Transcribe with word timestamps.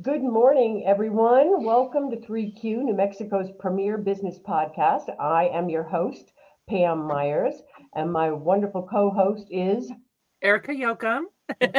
Good 0.00 0.22
morning, 0.22 0.84
everyone. 0.86 1.64
Welcome 1.64 2.08
to 2.12 2.16
3Q, 2.18 2.84
New 2.84 2.94
Mexico's 2.94 3.50
premier 3.58 3.98
business 3.98 4.38
podcast. 4.38 5.12
I 5.18 5.48
am 5.48 5.68
your 5.68 5.82
host, 5.82 6.30
Pam 6.68 7.00
Myers, 7.00 7.62
and 7.96 8.12
my 8.12 8.30
wonderful 8.30 8.86
co 8.86 9.10
host 9.10 9.48
is 9.50 9.90
Erica 10.40 10.70
Yoakum. 10.70 11.24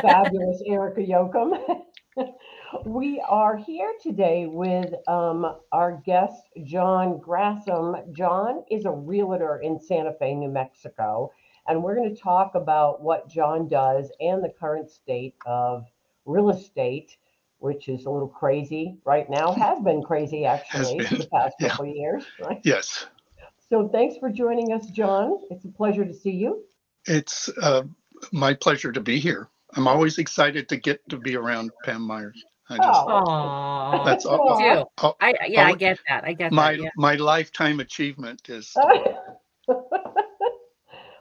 fabulous 0.01 0.61
Erica 0.67 0.99
Yoakum. 0.99 1.81
we 2.85 3.23
are 3.29 3.55
here 3.55 3.93
today 4.03 4.47
with 4.47 4.93
um, 5.07 5.55
our 5.71 6.01
guest, 6.05 6.43
John 6.65 7.21
Grassham. 7.25 8.11
John 8.11 8.65
is 8.69 8.83
a 8.83 8.91
realtor 8.91 9.61
in 9.63 9.79
Santa 9.79 10.11
Fe, 10.19 10.35
New 10.35 10.49
Mexico, 10.49 11.31
and 11.69 11.81
we're 11.81 11.95
going 11.95 12.13
to 12.13 12.21
talk 12.21 12.55
about 12.55 13.01
what 13.01 13.29
John 13.29 13.69
does 13.69 14.11
and 14.19 14.43
the 14.43 14.53
current 14.59 14.89
state 14.89 15.35
of 15.45 15.85
real 16.25 16.49
estate 16.49 17.15
which 17.59 17.87
is 17.89 18.05
a 18.05 18.09
little 18.09 18.27
crazy 18.27 18.97
right 19.05 19.29
now, 19.29 19.53
has 19.65 19.79
been 19.81 20.01
crazy 20.03 20.45
actually 20.45 20.99
for 21.05 21.15
the 21.15 21.27
past 21.31 21.55
yeah. 21.59 21.69
couple 21.69 21.89
of 21.89 21.95
years, 21.95 22.23
right? 22.41 22.59
Yes, 22.63 23.05
So 23.69 23.87
thanks 23.89 24.17
for 24.17 24.29
joining 24.29 24.73
us, 24.73 24.87
John. 24.87 25.37
It's 25.51 25.65
a 25.65 25.69
pleasure 25.69 26.05
to 26.05 26.13
see 26.13 26.31
you. 26.31 26.63
it's 27.05 27.49
uh, 27.61 27.83
my 28.31 28.53
pleasure 28.53 28.91
to 28.91 28.99
be 29.01 29.19
here. 29.19 29.49
I'm 29.75 29.87
always 29.87 30.17
excited 30.17 30.67
to 30.69 30.77
get 30.77 31.07
to 31.09 31.17
be 31.17 31.35
around 31.35 31.69
Pam 31.85 32.01
Myers. 32.01 32.43
I 32.71 32.77
just, 32.77 32.87
Oh. 32.87 33.23
Aww. 33.27 34.05
That's 34.05 34.25
all- 34.25 34.41
Aw. 34.49 34.57
Me 34.59 34.75
too. 34.75 34.85
oh, 35.03 35.15
I 35.21 35.33
yeah, 35.47 35.67
I 35.67 35.73
get 35.73 35.99
that. 36.07 36.23
I 36.23 36.33
get 36.33 36.51
my 36.51 36.73
that. 36.73 36.81
Yeah. 36.83 36.89
my 36.97 37.15
lifetime 37.15 37.79
achievement 37.79 38.49
is 38.49 38.75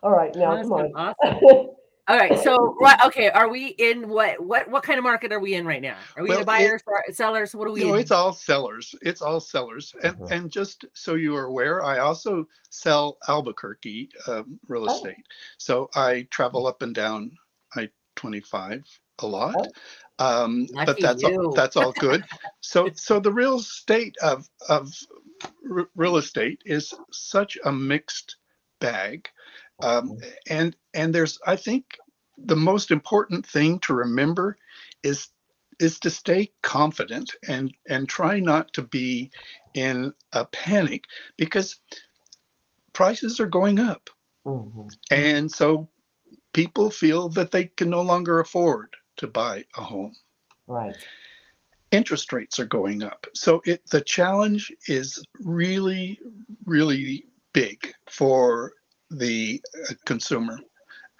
All 0.03 0.13
right, 0.13 0.35
now 0.37 0.55
That's 0.57 0.69
come 0.69 0.73
on. 0.95 1.15
awesome. 1.23 1.71
All 2.09 2.17
right. 2.17 2.39
So 2.39 2.75
right, 2.81 2.99
okay, 3.07 3.29
are 3.29 3.49
we 3.51 3.67
in 3.69 4.09
what 4.09 4.41
what 4.41 4.69
what 4.71 4.83
kind 4.83 4.97
of 4.99 5.05
market 5.05 5.31
are 5.31 5.41
we 5.41 5.55
in 5.55 5.67
right 5.67 5.83
now? 5.83 5.99
Are 6.17 6.23
we 6.23 6.31
Well, 6.31 6.39
in 6.39 6.43
it- 6.43 6.47
buyers 6.47 6.83
or 6.87 7.03
sellers? 7.13 7.55
What 7.55 7.69
are 7.69 7.73
we 7.73 7.81
you 7.83 7.87
know 7.89 7.95
in? 7.95 8.01
it's 8.01 8.11
all 8.11 8.33
sellers. 8.33 8.95
It's 9.03 9.21
all 9.21 9.41
sellers. 9.41 9.95
And 10.03 10.17
Mhm. 10.17 10.31
and 10.31 10.51
just 10.51 10.87
so 10.95 11.15
you 11.17 11.37
are 11.37 11.45
aware, 11.45 11.85
I 11.85 11.99
also 11.99 12.49
sell 12.71 13.19
Albuquerque 13.29 14.09
um, 14.27 14.59
real 14.69 14.85
Oh. 14.89 14.95
estate. 14.95 15.27
So 15.59 15.91
I 15.95 16.27
travel 16.31 16.67
up 16.67 16.81
and 16.81 16.95
down 16.95 17.31
I 17.77 17.91
25 18.17 18.85
a 19.19 19.27
lot. 19.27 19.55
Oh. 19.59 19.71
Um, 20.21 20.67
but 20.87 20.99
that's 21.01 21.23
you. 21.23 21.29
all, 21.49 21.53
that's 21.53 21.77
all 21.77 21.93
good. 21.93 22.25
So 22.61 22.91
so 22.95 23.21
the 23.21 23.33
real 23.33 23.59
estate 23.59 24.17
of 24.23 24.49
of 24.69 24.93
r- 25.71 25.89
real 25.95 26.17
estate 26.17 26.61
is 26.65 26.93
such 27.13 27.57
a 27.65 27.71
mixed 27.73 28.37
bag. 28.81 29.29
Um, 29.83 30.19
and 30.49 30.77
and 30.95 31.15
there's 31.15 31.39
I 31.47 31.57
think 31.57 31.97
the 32.37 32.57
most 32.57 32.91
important 32.91 33.47
thing 33.47 33.79
to 33.81 33.95
remember 33.95 34.57
is 35.03 35.29
is 35.81 36.01
to 36.01 36.11
stay 36.11 36.51
confident 36.63 37.33
and 37.49 37.73
and 37.89 38.09
try 38.09 38.41
not 38.41 38.73
to 38.75 38.83
be 38.83 39.31
in 39.75 40.13
a 40.33 40.45
panic 40.47 41.05
because 41.37 41.81
prices 42.93 43.39
are 43.41 43.47
going 43.47 43.79
up 43.79 44.11
Mhm. 44.45 44.91
and 45.11 45.51
so 45.51 45.89
people 46.53 46.91
feel 46.91 47.29
that 47.29 47.53
they 47.53 47.67
can 47.67 47.91
no 47.91 48.03
longer 48.03 48.41
afford 48.41 48.95
to 49.17 49.27
buy 49.29 49.65
a 49.77 49.83
home 49.83 50.15
Right. 50.67 50.97
interest 51.91 52.33
rates 52.33 52.59
are 52.59 52.67
going 52.67 53.03
up. 53.03 53.27
So 53.35 53.63
it 53.65 53.83
the 53.91 54.01
challenge 54.01 54.73
is 54.89 55.23
really, 55.41 56.19
really 56.67 57.25
big 57.53 57.93
for 58.11 58.73
the 59.11 59.63
uh, 59.91 59.95
consumer. 60.05 60.59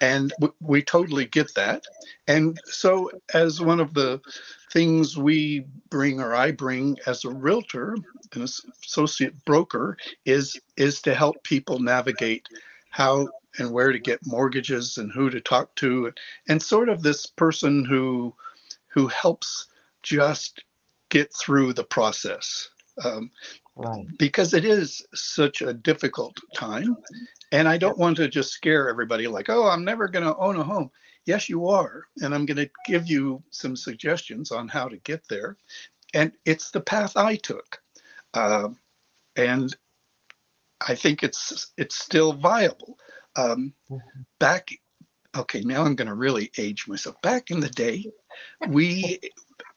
And 0.01 0.31
w- 0.39 0.53
we 0.61 0.81
totally 0.81 1.25
get 1.25 1.53
that. 1.55 1.83
And 2.27 2.59
so, 2.65 3.11
as 3.33 3.59
one 3.61 3.79
of 3.79 3.93
the 3.93 4.21
things 4.71 5.17
we 5.17 5.65
bring, 5.89 6.21
or 6.21 6.35
I 6.35 6.51
bring 6.51 6.97
as 7.05 7.25
a 7.25 7.29
realtor, 7.29 7.95
an 8.33 8.43
as- 8.43 8.61
associate 8.85 9.43
broker, 9.45 9.97
is 10.25 10.59
is 10.77 11.01
to 11.01 11.13
help 11.13 11.43
people 11.43 11.79
navigate 11.79 12.47
how 12.89 13.27
and 13.57 13.71
where 13.71 13.91
to 13.91 13.99
get 13.99 14.25
mortgages 14.25 14.97
and 14.97 15.11
who 15.11 15.29
to 15.29 15.41
talk 15.41 15.75
to, 15.75 16.13
and 16.47 16.61
sort 16.61 16.89
of 16.89 17.01
this 17.03 17.25
person 17.25 17.83
who 17.83 18.33
who 18.87 19.07
helps 19.07 19.67
just 20.03 20.63
get 21.09 21.33
through 21.33 21.73
the 21.73 21.83
process 21.83 22.69
um, 23.03 23.31
Right. 23.75 24.05
because 24.17 24.53
it 24.53 24.65
is 24.65 25.05
such 25.13 25.61
a 25.61 25.73
difficult 25.73 26.37
time. 26.53 26.97
And 27.51 27.67
I 27.67 27.77
don't 27.77 27.97
want 27.97 28.17
to 28.17 28.27
just 28.27 28.51
scare 28.51 28.89
everybody 28.89 29.27
like, 29.27 29.49
oh, 29.49 29.67
I'm 29.67 29.83
never 29.83 30.07
going 30.07 30.25
to 30.25 30.37
own 30.37 30.57
a 30.57 30.63
home. 30.63 30.91
Yes, 31.25 31.49
you 31.49 31.67
are. 31.67 32.05
And 32.21 32.33
I'm 32.33 32.45
going 32.45 32.57
to 32.57 32.69
give 32.85 33.07
you 33.07 33.43
some 33.49 33.75
suggestions 33.75 34.51
on 34.51 34.67
how 34.67 34.87
to 34.87 34.97
get 34.97 35.27
there. 35.29 35.57
And 36.13 36.31
it's 36.45 36.71
the 36.71 36.81
path 36.81 37.17
I 37.17 37.35
took. 37.35 37.81
Um, 38.33 38.77
and 39.35 39.75
I 40.87 40.95
think 40.95 41.23
it's 41.23 41.73
it's 41.77 41.95
still 41.97 42.33
viable. 42.33 42.97
Um, 43.35 43.73
Mhm. 43.89 44.25
back, 44.39 44.69
okay, 45.35 45.61
now 45.61 45.83
I'm 45.83 45.95
going 45.95 46.07
to 46.07 46.15
really 46.15 46.51
age 46.57 46.87
myself. 46.87 47.21
Back 47.21 47.51
in 47.51 47.59
the 47.59 47.69
day, 47.69 48.05
we 48.69 49.19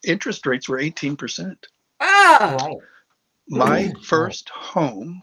interest 0.04 0.46
rates 0.46 0.68
were 0.68 0.78
18%. 0.78 1.56
Ah. 2.00 2.56
My 3.48 3.82
Mhm. 3.82 4.04
first 4.04 4.48
home, 4.48 5.22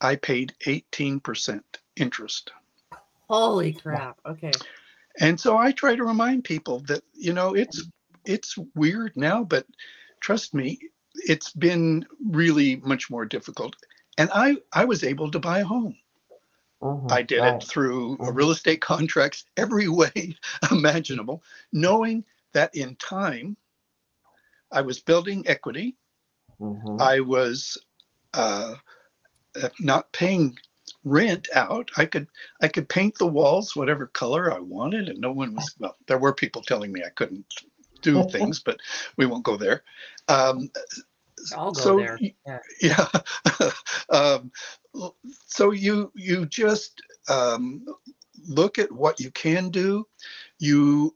I 0.00 0.16
paid 0.16 0.54
18% 0.66 1.62
interest. 1.96 2.52
holy 3.28 3.72
crap. 3.72 4.18
Okay. 4.26 4.52
And 5.20 5.38
so 5.40 5.56
I 5.56 5.72
try 5.72 5.94
to 5.96 6.04
remind 6.04 6.44
people 6.44 6.80
that, 6.80 7.02
you 7.14 7.32
know, 7.32 7.54
it's 7.54 7.86
it's 8.24 8.56
weird 8.74 9.12
now, 9.16 9.44
but 9.44 9.66
trust 10.20 10.54
me, 10.54 10.78
it's 11.14 11.50
been 11.52 12.06
really 12.28 12.76
much 12.76 13.10
more 13.10 13.24
difficult. 13.26 13.76
And 14.18 14.30
I 14.32 14.56
I 14.72 14.84
was 14.84 15.04
able 15.04 15.30
to 15.32 15.38
buy 15.38 15.60
a 15.60 15.64
home. 15.64 15.96
Mhm. 16.82 17.10
I 17.10 17.22
did 17.22 17.44
Right. 17.44 17.54
it 17.54 17.62
through 17.62 18.16
Mhm. 18.18 18.34
real 18.34 18.50
estate 18.50 18.80
contracts 18.92 19.44
every 19.56 19.88
way 19.88 20.36
imaginable, 20.70 21.42
knowing 21.72 22.24
that 22.52 22.74
in 22.74 22.96
time 22.96 23.56
I 24.72 24.82
was 24.82 25.00
building 25.00 25.46
equity 25.48 25.96
Mhm. 26.60 26.98
I 26.98 27.20
was 27.20 27.78
uh, 28.34 28.74
not 29.80 30.12
paying 30.12 30.56
rent 31.04 31.48
out. 31.54 31.90
I 31.96 32.06
could 32.06 32.28
I 32.60 32.68
could 32.68 32.88
paint 32.88 33.16
the 33.18 33.26
walls 33.26 33.76
whatever 33.76 34.06
color 34.06 34.52
I 34.52 34.58
wanted, 34.58 35.08
and 35.08 35.20
no 35.20 35.32
one 35.32 35.54
was. 35.54 35.74
Well, 35.78 35.96
there 36.06 36.18
were 36.18 36.32
people 36.32 36.62
telling 36.62 36.92
me 36.92 37.02
I 37.04 37.10
couldn't 37.10 37.46
do 38.02 38.22
things, 38.30 38.60
but 38.60 38.78
we 39.16 39.26
won't 39.26 39.44
go 39.44 39.56
there. 39.56 39.82
Um, 40.28 40.70
I'll 41.56 41.72
go 41.72 41.80
so 41.80 41.96
there. 41.96 42.18
Yeah. 42.20 42.58
yeah. 42.80 43.06
um, 44.10 44.50
so 45.46 45.70
you 45.70 46.12
you 46.14 46.46
just 46.46 47.00
um, 47.28 47.84
look 48.46 48.78
at 48.78 48.90
what 48.92 49.20
you 49.20 49.30
can 49.30 49.70
do. 49.70 50.06
You 50.58 51.14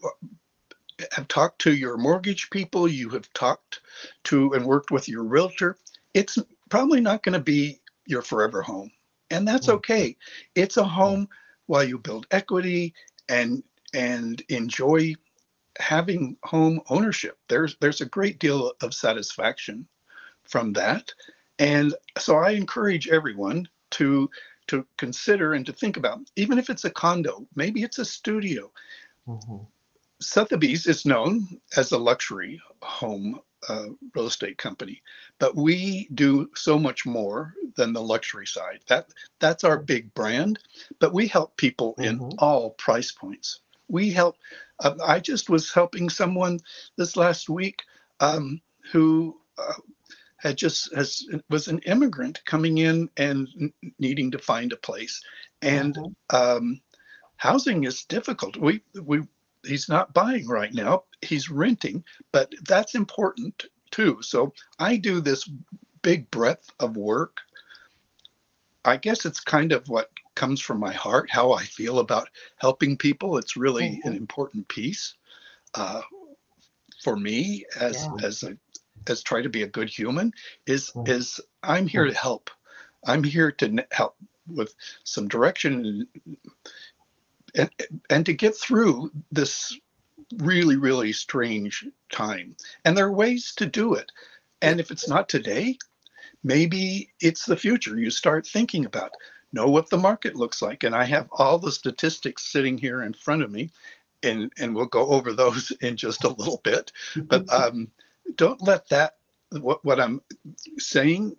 have 1.13 1.29
talked 1.29 1.61
to 1.63 1.75
your 1.75 1.97
mortgage 1.97 2.51
people. 2.51 2.87
You 2.87 3.09
have 3.11 3.33
talked 3.33 3.81
to 4.25 4.53
and 4.53 4.65
worked 4.65 4.91
with 4.91 5.09
your 5.09 5.25
realtor. 5.25 5.79
It's 6.15 6.39
probably 6.69 7.01
not 7.01 7.23
going 7.23 7.33
to 7.35 7.41
be 7.41 7.82
your 8.07 8.23
forever 8.23 8.63
home, 8.63 8.91
and 9.31 9.47
that's 9.47 9.67
Mm. 9.69 9.75
okay. 9.75 10.17
It's 10.55 10.77
a 10.77 10.85
home 10.85 11.29
while 11.67 11.85
you 11.85 11.99
build 11.99 12.27
equity 12.31 12.95
and 13.29 13.63
and 13.95 14.43
enjoy 14.49 15.15
having 15.79 16.37
home 16.45 16.81
ownership. 16.89 17.39
There's 17.49 17.77
there's 17.81 18.01
a 18.01 18.07
great 18.07 18.39
deal 18.39 18.73
of 18.83 18.95
satisfaction 18.95 19.87
from 20.45 20.73
that. 20.75 21.13
And 21.59 21.95
so 22.19 22.37
I 22.37 22.51
encourage 22.51 23.09
everyone 23.09 23.69
to 23.93 24.31
to 24.69 24.87
consider 24.97 25.55
and 25.55 25.67
to 25.67 25.73
think 25.73 25.97
about, 25.97 26.21
even 26.37 26.59
if 26.59 26.71
it's 26.71 26.85
a 26.85 26.91
condo, 26.91 27.47
maybe 27.55 27.83
it's 27.83 27.99
a 27.99 28.05
studio. 28.05 28.73
Mhm. 29.27 29.67
Sotheby's 30.21 30.87
is 30.87 31.05
known 31.05 31.61
as 31.77 31.93
a 31.93 31.99
luxury 31.99 32.61
home 32.81 33.41
uh, 33.69 33.87
real 34.15 34.27
estate 34.27 34.59
company, 34.59 35.03
but 35.39 35.57
we 35.57 36.09
do 36.15 36.51
so 36.55 36.79
much 36.79 37.07
more 37.07 37.55
than 37.77 37.93
the 37.93 38.03
luxury 38.03 38.47
side. 38.47 38.81
That 38.89 39.09
that's 39.41 39.65
our 39.65 39.79
big 39.79 40.13
brand, 40.15 40.59
but 40.99 41.13
we 41.13 41.27
help 41.29 41.57
people 41.57 41.95
in 42.03 42.21
Mhm. 42.21 42.35
all 42.39 42.71
price 42.73 43.13
points. 43.13 43.61
We 43.89 44.11
help. 44.11 44.37
Uh, 44.81 44.95
I 45.05 45.21
just 45.21 45.51
was 45.51 45.73
helping 45.73 46.11
someone 46.11 46.61
this 46.97 47.17
last 47.17 47.49
week 47.49 47.83
um, 48.21 48.61
who 48.93 49.39
uh, 49.59 49.75
had 50.39 50.57
just 50.59 50.95
has 50.95 51.27
was 51.51 51.69
an 51.69 51.79
immigrant 51.81 52.45
coming 52.45 52.79
in 52.79 53.09
and 53.17 53.49
n- 53.61 53.73
needing 53.99 54.31
to 54.33 54.39
find 54.39 54.73
a 54.73 54.77
place, 54.77 55.21
and 55.63 55.99
Mhm. 55.99 56.15
um, 56.31 56.81
housing 57.37 57.85
is 57.85 58.05
difficult. 58.05 58.57
We 58.57 58.83
we 59.03 59.23
he's 59.65 59.89
not 59.89 60.15
buying 60.15 60.47
right 60.49 60.73
now. 60.75 61.05
He's 61.23 61.51
renting, 61.51 62.05
but 62.33 62.53
that's 62.67 62.95
important 62.95 63.65
too. 63.91 64.19
So 64.23 64.53
I 64.79 64.97
do 64.97 65.21
this 65.21 65.49
big 66.03 66.31
breadth 66.31 66.71
of 66.81 66.97
work. 66.97 67.39
I 68.85 68.97
guess 68.97 69.25
it's 69.25 69.41
kind 69.41 69.73
of 69.73 69.89
what 69.89 70.11
comes 70.35 70.61
from 70.61 70.81
my 70.81 70.93
heart, 70.93 71.31
how 71.31 71.53
I 71.53 71.63
feel 71.63 72.01
about 72.01 72.29
helping 72.57 72.97
people. 72.97 73.39
It's 73.39 73.57
really 73.57 74.01
an 74.05 74.15
important 74.15 74.67
piece. 74.69 75.15
Uh, 75.75 76.03
for 77.03 77.17
me 77.17 77.65
as 77.81 77.97
Yeah. 77.97 78.27
as 78.27 78.43
a 78.43 78.57
as 79.09 79.23
try 79.23 79.43
to 79.43 79.49
be 79.49 79.63
a 79.63 79.69
good 79.69 79.89
human 79.89 80.33
is 80.67 80.91
Mhm. 80.91 81.09
is 81.09 81.41
I'm 81.63 81.87
here 81.87 82.05
to 82.05 82.15
help. 82.15 82.51
I'm 83.07 83.25
here 83.25 83.51
to 83.53 83.87
help 83.91 84.17
with 84.47 84.75
some 85.05 85.29
direction 85.29 86.07
and, 87.55 87.71
and 88.11 88.27
to 88.27 88.33
get 88.33 88.57
through 88.57 89.11
this 89.31 89.79
really 90.39 90.77
really 90.77 91.13
strange 91.13 91.87
time. 92.11 92.57
And 92.85 92.97
there 92.97 93.07
are 93.07 93.13
ways 93.13 93.55
to 93.57 93.67
do 93.67 93.95
it. 93.95 94.11
And 94.61 94.81
if 94.81 94.91
it's 94.91 95.09
not 95.09 95.29
today, 95.29 95.77
maybe 96.45 97.11
it's 97.21 97.45
the 97.45 97.57
future. 97.57 97.99
You 97.99 98.11
start 98.11 98.47
thinking 98.47 98.87
about 98.87 99.13
know 99.53 99.69
what 99.69 99.91
the 99.91 99.99
market 99.99 100.35
looks 100.35 100.63
like. 100.63 100.85
And 100.85 100.95
I 100.95 101.05
have 101.05 101.29
all 101.33 101.59
the 101.59 101.73
statistics 101.73 102.51
sitting 102.51 102.79
here 102.79 103.03
in 103.03 103.13
front 103.13 103.43
of 103.43 103.51
me, 103.51 103.71
and 104.23 104.53
and 104.59 104.75
we'll 104.75 104.87
go 104.87 105.07
over 105.09 105.33
those 105.33 105.71
in 105.81 105.97
just 105.97 106.25
a 106.25 106.29
little 106.29 106.61
bit. 106.65 106.93
But 107.17 107.53
um, 107.53 107.91
don't 108.37 108.63
let 108.63 108.89
that 108.89 109.17
what 109.51 109.85
what 109.85 110.01
I'm 110.01 110.23
saying 110.79 111.37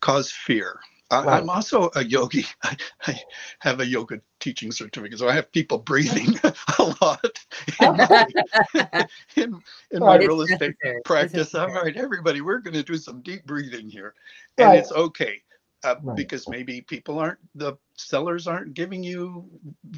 cause 0.00 0.30
fear. 0.30 0.78
I, 1.10 1.22
Right. 1.22 1.42
I'm 1.42 1.50
also 1.50 1.90
a 1.94 2.04
yogi. 2.04 2.46
I, 2.62 2.76
I 3.06 3.20
have 3.60 3.80
a 3.80 3.86
yoga 3.86 4.20
teaching 4.44 4.70
certificate, 4.70 5.18
so 5.18 5.28
I 5.28 5.32
have 5.34 5.50
people 5.52 5.78
breathing 5.78 6.38
a 6.78 6.94
lot 7.00 7.44
in 7.80 7.96
my, 7.96 8.26
in, 9.36 9.62
in 9.90 10.00
my 10.00 10.16
Right. 10.16 10.20
It's 10.20 10.28
real 10.28 10.42
estate 10.42 10.60
necessary. 10.60 10.96
It's 10.98 11.08
practice. 11.08 11.54
All 11.54 11.66
necessary. 11.68 11.92
right, 11.92 11.96
everybody, 11.96 12.40
we're 12.42 12.58
going 12.58 12.74
to 12.74 12.82
do 12.82 12.96
some 12.98 13.22
deep 13.22 13.46
breathing 13.46 13.88
here, 13.88 14.14
and 14.58 14.68
Right. 14.68 14.78
it's 14.80 14.92
okay 14.92 15.42
uh, 15.82 15.96
Right. 16.02 16.16
because 16.16 16.46
maybe 16.48 16.82
people 16.82 17.18
aren't 17.18 17.38
the 17.54 17.74
sellers 17.96 18.46
aren't 18.46 18.74
giving 18.74 19.02
you 19.02 19.48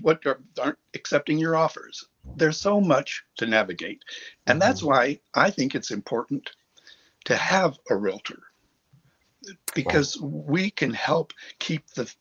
what 0.00 0.24
are, 0.26 0.40
aren't 0.62 0.78
accepting 0.94 1.38
your 1.38 1.56
offers. 1.56 2.06
There's 2.36 2.60
so 2.60 2.80
much 2.80 3.24
to 3.38 3.46
navigate, 3.46 4.02
and 4.46 4.62
that's 4.62 4.82
why 4.82 5.18
I 5.34 5.50
think 5.50 5.74
it's 5.74 5.90
important 5.90 6.50
to 7.24 7.34
have 7.36 7.78
a 7.90 7.96
realtor 7.96 8.38
because 9.74 10.20
we 10.20 10.70
can 10.70 10.92
help 10.92 11.32
keep 11.58 11.86
the 11.90 12.12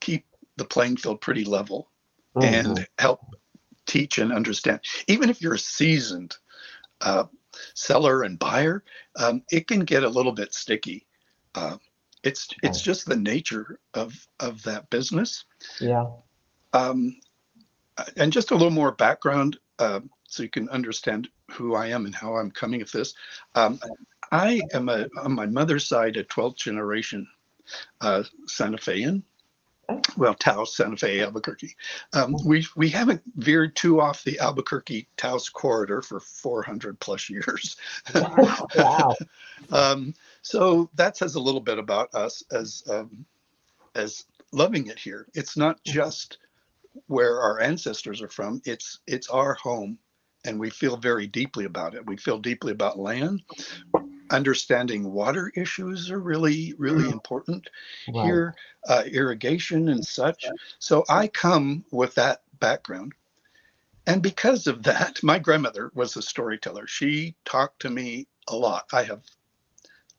keep 0.00 0.24
the 0.62 0.68
playing 0.68 0.96
field 0.96 1.20
pretty 1.20 1.44
level 1.44 1.90
Mhm. 2.36 2.44
and 2.44 2.88
help 2.98 3.20
teach 3.86 4.18
and 4.18 4.32
understand. 4.32 4.80
Even 5.08 5.28
if 5.28 5.42
you're 5.42 5.54
a 5.54 5.58
seasoned 5.58 6.36
uh, 7.00 7.24
seller 7.74 8.22
and 8.22 8.38
buyer, 8.38 8.84
um, 9.16 9.42
it 9.50 9.66
can 9.66 9.80
get 9.80 10.04
a 10.04 10.08
little 10.08 10.32
bit 10.32 10.54
sticky. 10.54 11.06
Uh, 11.54 11.76
it's 12.22 12.48
it's 12.62 12.80
just 12.80 13.06
the 13.06 13.16
nature 13.16 13.80
of 13.94 14.14
of 14.38 14.62
that 14.62 14.88
business. 14.90 15.44
yeah. 15.80 16.06
Um, 16.72 17.20
and 18.16 18.32
just 18.32 18.52
a 18.52 18.54
little 18.54 18.70
more 18.70 18.92
background 18.92 19.58
uh, 19.80 20.00
so 20.28 20.42
you 20.44 20.48
can 20.48 20.68
understand 20.70 21.28
who 21.50 21.74
I 21.74 21.88
am 21.88 22.06
and 22.06 22.14
how 22.14 22.36
I'm 22.36 22.50
coming 22.50 22.80
at 22.80 22.92
this. 22.92 23.14
Um, 23.54 23.80
I 24.30 24.62
am 24.72 24.88
a, 24.88 25.08
on 25.20 25.32
my 25.32 25.44
mother's 25.44 25.86
side 25.86 26.16
a 26.16 26.24
12th 26.24 26.56
generation 26.56 27.28
uh, 28.00 28.22
Santa 28.46 28.78
Fean. 28.78 29.24
Well, 30.16 30.34
Taos, 30.34 30.76
Santa 30.76 30.96
Fe, 30.96 31.20
Albuquerque. 31.20 31.74
Um, 32.12 32.36
we 32.44 32.66
we 32.76 32.88
haven't 32.88 33.22
veered 33.36 33.74
too 33.74 34.00
off 34.00 34.24
the 34.24 34.38
Albuquerque 34.38 35.08
Taos 35.16 35.48
corridor 35.48 36.02
for 36.02 36.20
400 36.20 36.98
plus 37.00 37.28
years. 37.28 37.76
wow. 38.76 39.14
um, 39.70 40.14
so 40.42 40.88
that 40.94 41.16
says 41.16 41.34
a 41.34 41.40
little 41.40 41.60
bit 41.60 41.78
about 41.78 42.14
us 42.14 42.42
as 42.52 42.84
um, 42.90 43.24
as 43.94 44.24
loving 44.52 44.86
it 44.86 44.98
here. 44.98 45.26
It's 45.34 45.56
not 45.56 45.82
just 45.84 46.38
where 47.06 47.40
our 47.40 47.60
ancestors 47.60 48.22
are 48.22 48.28
from. 48.28 48.60
It's 48.64 49.00
it's 49.06 49.28
our 49.28 49.54
home, 49.54 49.98
and 50.44 50.58
we 50.58 50.70
feel 50.70 50.96
very 50.96 51.26
deeply 51.26 51.64
about 51.64 51.94
it. 51.94 52.06
We 52.06 52.16
feel 52.16 52.38
deeply 52.38 52.72
about 52.72 52.98
land. 52.98 53.42
Understanding 54.32 55.12
water 55.12 55.52
issues 55.54 56.10
are 56.10 56.20
really 56.20 56.74
really 56.78 57.10
important 57.10 57.68
Right. 58.08 58.24
here, 58.26 58.54
uh, 58.88 59.04
irrigation 59.06 59.88
and 59.88 60.04
such. 60.04 60.46
So 60.78 61.04
I 61.08 61.28
come 61.28 61.84
with 61.90 62.14
that 62.16 62.42
background. 62.58 63.12
And 64.06 64.22
because 64.22 64.66
of 64.66 64.82
that, 64.84 65.22
my 65.22 65.38
grandmother 65.38 65.90
was 65.94 66.16
a 66.16 66.22
storyteller. 66.22 66.86
She 66.86 67.34
talked 67.44 67.80
to 67.82 67.90
me 67.90 68.26
a 68.48 68.56
lot. 68.56 68.86
I 68.92 69.04
have 69.04 69.22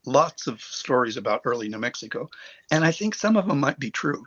lots 0.05 0.47
of 0.47 0.61
stories 0.61 1.17
about 1.17 1.41
early 1.45 1.69
New 1.69 1.79
Mexico, 1.79 2.29
and 2.71 2.83
I 2.83 2.91
think 2.91 3.15
some 3.15 3.35
of 3.37 3.47
them 3.47 3.59
might 3.59 3.79
be 3.79 3.91
true. 3.91 4.23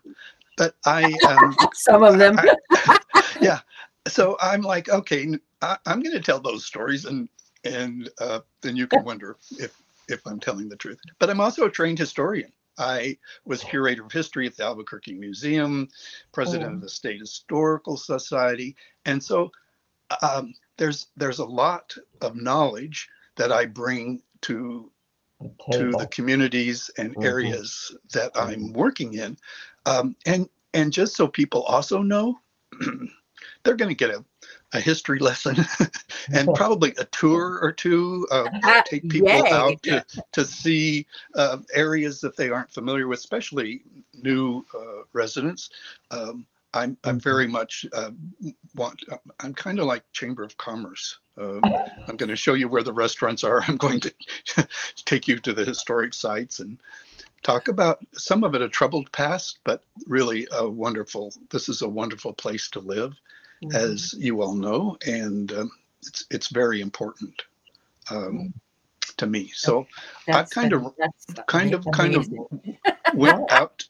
But 0.56 0.74
I, 0.84 1.18
um, 1.28 1.56
Some 1.74 2.02
of 2.02 2.18
them. 2.18 2.38
I- 2.38 3.00
yeah. 3.40 3.60
So 4.08 4.36
I'm 4.40 4.62
like, 4.62 4.88
okay, 4.88 5.28
I, 5.62 5.76
I'm 5.86 6.00
going 6.02 6.16
to 6.16 6.22
tell 6.22 6.40
those 6.40 6.64
stories, 6.64 7.04
and 7.04 7.28
and 7.66 8.10
uh, 8.20 8.40
then 8.62 8.76
you 8.76 8.86
can 8.86 9.04
wonder 9.04 9.36
if 9.58 9.76
if 10.08 10.26
I'm 10.26 10.40
telling 10.40 10.68
the 10.68 10.76
truth. 10.76 11.00
But 11.18 11.30
I'm 11.30 11.40
also 11.40 11.66
a 11.66 11.70
trained 11.70 11.98
historian. 11.98 12.52
I 12.78 13.16
was 13.44 13.64
curator 13.64 14.04
of 14.04 14.12
history 14.12 14.46
at 14.46 14.56
the 14.56 14.64
Albuquerque 14.64 15.14
Museum, 15.14 15.88
president 16.32 16.74
of 16.74 16.80
the 16.80 16.88
State 16.88 17.20
Historical 17.20 17.96
Society, 17.96 18.76
and 19.06 19.22
so 19.22 19.50
um, 20.22 20.54
there's 20.76 21.08
there's 21.16 21.38
a 21.38 21.44
lot 21.44 21.96
of 22.20 22.36
knowledge 22.36 23.08
that 23.36 23.52
I 23.52 23.66
bring 23.66 24.22
to 24.42 24.90
The 25.40 25.50
to 25.72 25.90
the 25.92 26.06
communities 26.06 26.90
and 26.98 27.14
Mhm. 27.16 27.24
areas 27.24 27.96
that 28.12 28.30
I'm 28.34 28.72
working 28.72 29.14
in. 29.14 29.36
Um, 29.86 30.16
and 30.26 30.48
and 30.74 30.92
just 30.92 31.16
so 31.16 31.26
people 31.26 31.62
also 31.62 32.02
know, 32.02 32.38
they're 33.62 33.76
going 33.76 33.88
to 33.88 33.94
get 33.94 34.10
a, 34.10 34.24
a 34.76 34.80
history 34.80 35.18
lesson 35.18 35.56
and 36.32 36.54
probably 36.54 36.94
a 36.98 37.04
tour 37.06 37.58
or 37.62 37.72
two. 37.72 38.26
Uh, 38.30 38.48
take 38.84 39.08
people 39.08 39.28
Yay. 39.28 39.52
out 39.52 39.82
to, 39.82 40.04
to 40.32 40.44
see 40.44 41.06
uh, 41.34 41.58
areas 41.74 42.20
that 42.20 42.36
they 42.36 42.50
aren't 42.50 42.70
familiar 42.70 43.08
with, 43.08 43.18
especially 43.18 43.82
new 44.22 44.64
uh, 44.74 45.02
residents. 45.12 45.70
Um, 46.10 46.46
I'm, 46.74 46.96
I'm 47.04 47.18
Mhm. 47.18 47.22
very 47.22 47.46
much 47.46 47.86
uh, 47.92 48.10
want. 48.74 49.02
I'm 49.40 49.54
kind 49.54 49.78
of 49.78 49.86
like 49.86 50.04
Chamber 50.12 50.42
of 50.42 50.56
Commerce. 50.58 51.18
Um, 51.38 51.74
I'm 52.08 52.16
going 52.16 52.28
to 52.28 52.36
show 52.36 52.54
you 52.54 52.68
where 52.68 52.82
the 52.82 52.92
restaurants 52.92 53.44
are. 53.44 53.62
I'm 53.62 53.76
going 53.78 54.00
to 54.00 54.14
take 55.04 55.26
you 55.26 55.38
to 55.38 55.52
the 55.52 55.64
historic 55.64 56.14
sites 56.14 56.60
and 56.60 56.78
talk 57.42 57.68
about 57.68 58.04
some 58.12 58.44
of 58.44 58.54
it 58.54 58.62
a 58.62 58.68
troubled 58.68 59.10
past, 59.12 59.58
but 59.64 59.82
really 60.06 60.46
a 60.52 60.68
wonderful. 60.68 61.32
This 61.50 61.68
is 61.68 61.82
a 61.82 61.88
wonderful 61.88 62.32
place 62.32 62.68
to 62.70 62.80
live, 62.80 63.14
Mhm. 63.64 63.74
as 63.74 64.14
you 64.18 64.42
all 64.42 64.54
know, 64.54 64.96
and 65.06 65.52
um, 65.52 65.70
it's 66.06 66.26
it's 66.30 66.48
very 66.48 66.80
important 66.80 67.42
um, 68.10 68.52
to 69.16 69.26
me. 69.26 69.50
So 69.54 69.86
I 70.28 70.42
kind 70.44 70.72
of- 70.72 70.94
kind 71.46 71.74
of 71.74 71.86
kind 71.92 72.14
of 72.16 72.28
went 73.14 73.50
out 73.50 73.84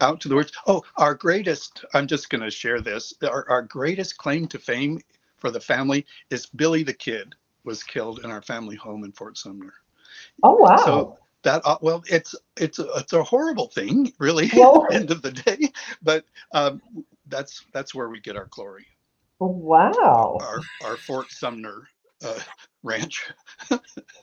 out 0.00 0.20
to 0.20 0.28
the 0.28 0.34
words. 0.34 0.52
Oh, 0.66 0.82
our 0.96 1.14
greatest. 1.14 1.84
I'm 1.94 2.06
just 2.06 2.28
going 2.30 2.42
to 2.42 2.50
share 2.50 2.80
this. 2.80 3.14
Our, 3.22 3.48
our 3.48 3.62
greatest 3.62 4.16
claim 4.18 4.48
to 4.48 4.58
fame 4.58 5.00
for 5.36 5.50
the 5.50 5.60
family 5.60 6.04
is 6.30 6.46
Billy 6.46 6.82
the 6.82 6.92
Kid 6.92 7.34
was 7.64 7.82
killed 7.84 8.24
in 8.24 8.30
our 8.30 8.42
family 8.42 8.76
home 8.76 9.04
in 9.04 9.12
Fort 9.12 9.38
Sumner. 9.38 9.74
Oh 10.42 10.54
wow. 10.56 10.76
So 10.76 11.18
that 11.42 11.62
uh, 11.64 11.78
well, 11.80 12.02
it's 12.08 12.34
it's 12.56 12.78
a, 12.78 12.88
it's 12.96 13.12
a 13.12 13.22
horrible 13.22 13.68
thing, 13.68 14.12
really. 14.18 14.46
At 14.46 14.50
the 14.52 14.88
end 14.92 15.10
of 15.10 15.22
the 15.22 15.32
day, 15.32 15.70
but 16.02 16.24
um, 16.52 16.82
that's 17.28 17.64
that's 17.72 17.94
where 17.94 18.08
we 18.08 18.20
get 18.20 18.36
our 18.36 18.48
glory. 18.50 18.86
Wow. 19.46 20.38
Our 20.40 20.60
our 20.84 20.96
Fort 20.96 21.30
Sumner 21.30 21.88
uh, 22.24 22.38
ranch. 22.82 23.30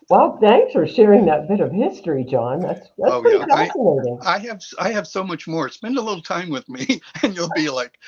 Well, 0.09 0.39
thanks 0.41 0.73
for 0.73 0.87
sharing 0.87 1.25
that 1.27 1.47
bit 1.47 1.59
of 1.59 1.71
history, 1.71 2.23
John. 2.23 2.61
That's 2.61 2.87
that's 2.97 3.11
Oh, 3.13 3.21
pretty 3.21 3.37
yeah. 3.37 3.45
I- 3.51 3.67
fascinating. 3.67 4.19
I 4.23 4.39
have 4.39 4.59
I 4.79 4.91
have 4.91 5.07
so 5.07 5.23
much 5.23 5.47
more. 5.47 5.69
Spend 5.69 5.99
a 5.99 6.01
little 6.01 6.23
time 6.23 6.49
with 6.49 6.67
me, 6.67 6.99
and 7.21 7.35
you'll 7.35 7.51
be 7.53 7.69
like 7.69 7.99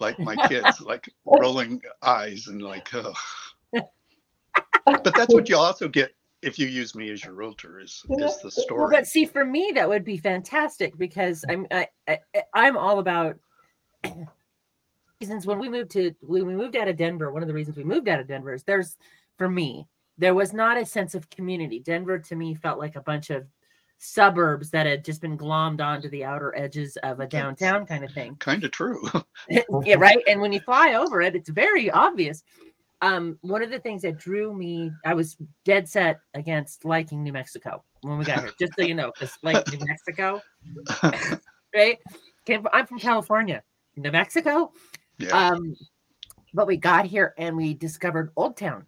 like 0.00 0.18
my 0.18 0.34
kids, 0.36 0.80
like 0.80 1.12
rolling 1.26 1.82
eyes 2.02 2.46
and 2.46 2.62
like. 2.62 2.88
Ugh. 2.94 3.14
But 4.86 5.14
that's 5.14 5.34
what 5.34 5.48
you 5.50 5.56
also 5.58 5.88
get 5.88 6.14
if 6.40 6.58
you 6.58 6.68
use 6.68 6.94
me 6.94 7.10
as 7.10 7.22
your 7.22 7.34
realtor 7.34 7.80
is 7.80 8.02
is 8.08 8.38
the 8.38 8.50
Well, 8.56 8.64
story. 8.64 8.96
but 8.96 9.06
see, 9.06 9.26
for 9.26 9.44
me, 9.44 9.72
that 9.74 9.88
would 9.88 10.04
be 10.04 10.16
fantastic 10.16 10.96
because 10.96 11.44
I'm 11.48 11.66
I, 11.70 11.88
I 12.08 12.18
I'm 12.54 12.78
all 12.78 12.98
about. 12.98 13.36
Since 15.22 15.46
when 15.46 15.58
we 15.58 15.68
moved 15.68 15.90
to 15.92 16.14
when 16.20 16.46
we 16.46 16.54
moved 16.54 16.76
out 16.76 16.88
of 16.88 16.96
Denver, 16.96 17.32
one 17.32 17.42
of 17.42 17.48
the 17.48 17.54
reasons 17.54 17.76
we 17.76 17.84
moved 17.84 18.08
out 18.08 18.20
of 18.20 18.28
Denver 18.28 18.52
is 18.52 18.64
there's 18.64 18.96
for 19.38 19.48
me 19.48 19.86
there 20.18 20.34
was 20.34 20.52
not 20.52 20.76
a 20.76 20.84
sense 20.84 21.14
of 21.14 21.30
community. 21.30 21.80
Denver 21.80 22.18
to 22.18 22.36
me 22.36 22.54
felt 22.54 22.78
like 22.78 22.96
a 22.96 23.02
bunch 23.02 23.30
of 23.30 23.46
suburbs 23.98 24.70
that 24.70 24.86
had 24.86 25.04
just 25.04 25.20
been 25.20 25.38
glommed 25.38 25.80
onto 25.80 26.08
the 26.10 26.24
outer 26.24 26.56
edges 26.56 26.96
of 27.02 27.20
a 27.20 27.26
downtown 27.26 27.86
kind 27.86 28.04
of 28.04 28.12
thing. 28.12 28.36
Kind 28.36 28.64
of 28.64 28.70
true. 28.70 29.02
yeah, 29.84 29.96
right. 29.98 30.22
And 30.26 30.40
when 30.40 30.52
you 30.52 30.60
fly 30.60 30.94
over 30.94 31.20
it, 31.22 31.34
it's 31.34 31.48
very 31.48 31.90
obvious. 31.90 32.42
Um, 33.02 33.38
one 33.42 33.62
of 33.62 33.70
the 33.70 33.78
things 33.78 34.02
that 34.02 34.18
drew 34.18 34.54
me, 34.54 34.90
I 35.04 35.14
was 35.14 35.36
dead 35.64 35.88
set 35.88 36.18
against 36.34 36.84
liking 36.84 37.22
New 37.22 37.32
Mexico 37.32 37.84
when 38.00 38.18
we 38.18 38.24
got 38.24 38.40
here. 38.40 38.52
Just 38.58 38.72
so 38.74 38.82
you 38.84 38.94
know, 38.94 39.12
because 39.12 39.36
like 39.42 39.70
New 39.70 39.78
Mexico, 39.86 40.40
right? 41.74 41.98
I'm 42.72 42.86
from 42.86 42.98
California, 42.98 43.62
New 43.96 44.10
Mexico. 44.10 44.72
Yeah. 45.18 45.48
Um, 45.50 45.74
but 46.54 46.66
we 46.66 46.76
got 46.76 47.06
here 47.06 47.34
and 47.38 47.56
we 47.56 47.74
discovered 47.74 48.32
Old 48.36 48.56
Town, 48.56 48.86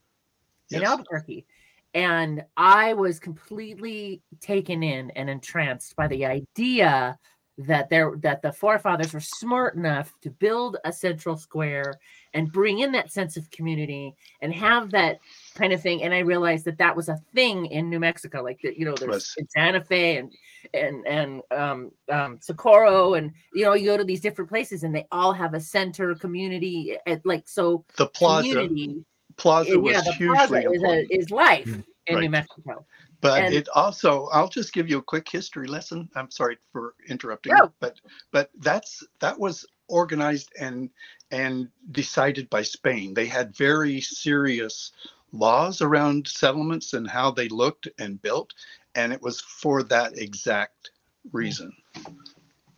in 0.70 0.84
Albuquerque. 0.84 1.46
And 1.94 2.44
I 2.56 2.92
was 2.94 3.18
completely 3.18 4.22
taken 4.40 4.82
in 4.82 5.10
and 5.12 5.28
entranced 5.30 5.96
by 5.96 6.06
the 6.06 6.26
idea 6.26 7.18
that 7.58 7.90
there 7.90 8.14
that 8.22 8.40
the 8.40 8.52
forefathers 8.52 9.12
were 9.12 9.20
smart 9.20 9.74
enough 9.74 10.12
to 10.20 10.30
build 10.30 10.76
a 10.84 10.92
central 10.92 11.36
square 11.36 11.94
and 12.34 12.52
bring 12.52 12.78
in 12.80 12.92
that 12.92 13.10
sense 13.10 13.36
of 13.36 13.50
community 13.50 14.14
and 14.42 14.52
have 14.54 14.90
that 14.92 15.18
kind 15.54 15.72
of 15.72 15.82
thing. 15.82 16.02
And 16.02 16.14
I 16.14 16.20
realized 16.20 16.64
that 16.66 16.78
that 16.78 16.94
was 16.94 17.08
a 17.08 17.18
thing 17.34 17.66
in 17.66 17.90
New 17.90 17.98
Mexico, 17.98 18.42
like 18.42 18.60
that, 18.62 18.76
you 18.78 18.84
know, 18.84 18.94
there's 18.94 19.08
Was. 19.08 19.34
in 19.38 19.48
Santa 19.48 19.82
Fe 19.82 20.18
and 20.18 20.32
and 20.72 21.06
and 21.06 21.42
um, 21.50 21.90
um, 22.10 22.38
Socorro, 22.40 23.14
and 23.14 23.32
you 23.54 23.64
know, 23.64 23.74
you 23.74 23.86
go 23.86 23.96
to 23.96 24.04
these 24.04 24.20
different 24.20 24.50
places 24.50 24.84
and 24.84 24.94
they 24.94 25.06
all 25.10 25.32
have 25.32 25.54
a 25.54 25.60
center 25.60 26.14
community, 26.14 26.96
at, 27.06 27.24
like 27.26 27.48
so 27.48 27.84
The 27.96 28.06
plaza 28.06 28.48
community 28.50 29.04
plaza 29.36 29.78
was 29.78 29.94
yeah, 29.94 30.00
the 30.02 30.12
hugely 30.12 30.36
plaza 30.36 30.70
is, 30.70 30.82
a, 30.82 31.14
is 31.14 31.30
life 31.30 31.66
Mm, 31.66 31.84
in 32.06 32.20
New. 32.20 32.30
Mexico. 32.30 32.84
But 33.20 33.42
And- 33.42 33.54
it 33.54 33.68
also, 33.70 34.26
I'll 34.26 34.48
just 34.48 34.72
give 34.72 34.88
you 34.88 34.98
a 34.98 35.02
quick 35.02 35.28
history 35.28 35.66
lesson. 35.66 36.08
I'm 36.14 36.30
sorry 36.30 36.58
for 36.72 36.94
interrupting, 37.08 37.54
No. 37.58 37.72
but 37.80 38.00
but 38.30 38.50
that's 38.60 39.02
that 39.20 39.38
was 39.38 39.66
organized 39.88 40.52
and 40.60 40.90
and 41.30 41.68
decided 41.90 42.48
by 42.48 42.62
Spain. 42.62 43.14
They 43.14 43.26
had 43.26 43.56
very 43.56 44.00
serious 44.00 44.92
laws 45.32 45.82
around 45.82 46.28
settlements 46.28 46.94
and 46.94 47.08
how 47.08 47.30
they 47.30 47.48
looked 47.48 47.88
and 47.98 48.22
built, 48.22 48.54
and 48.94 49.12
it 49.12 49.20
was 49.20 49.40
for 49.40 49.82
that 49.84 50.16
exact 50.16 50.90
reason. 51.32 51.72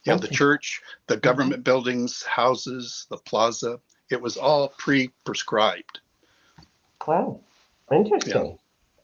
Yeah, 0.04 0.16
the 0.16 0.28
church, 0.28 0.80
the 1.06 1.18
government 1.18 1.62
buildings, 1.62 2.22
houses, 2.22 3.06
the 3.10 3.18
plaza, 3.18 3.78
it 4.08 4.20
was 4.20 4.36
all 4.38 4.68
pre-prescribed. 4.78 6.00
Wow, 7.06 7.40
interesting. 7.92 8.36
Uh, 8.54 8.56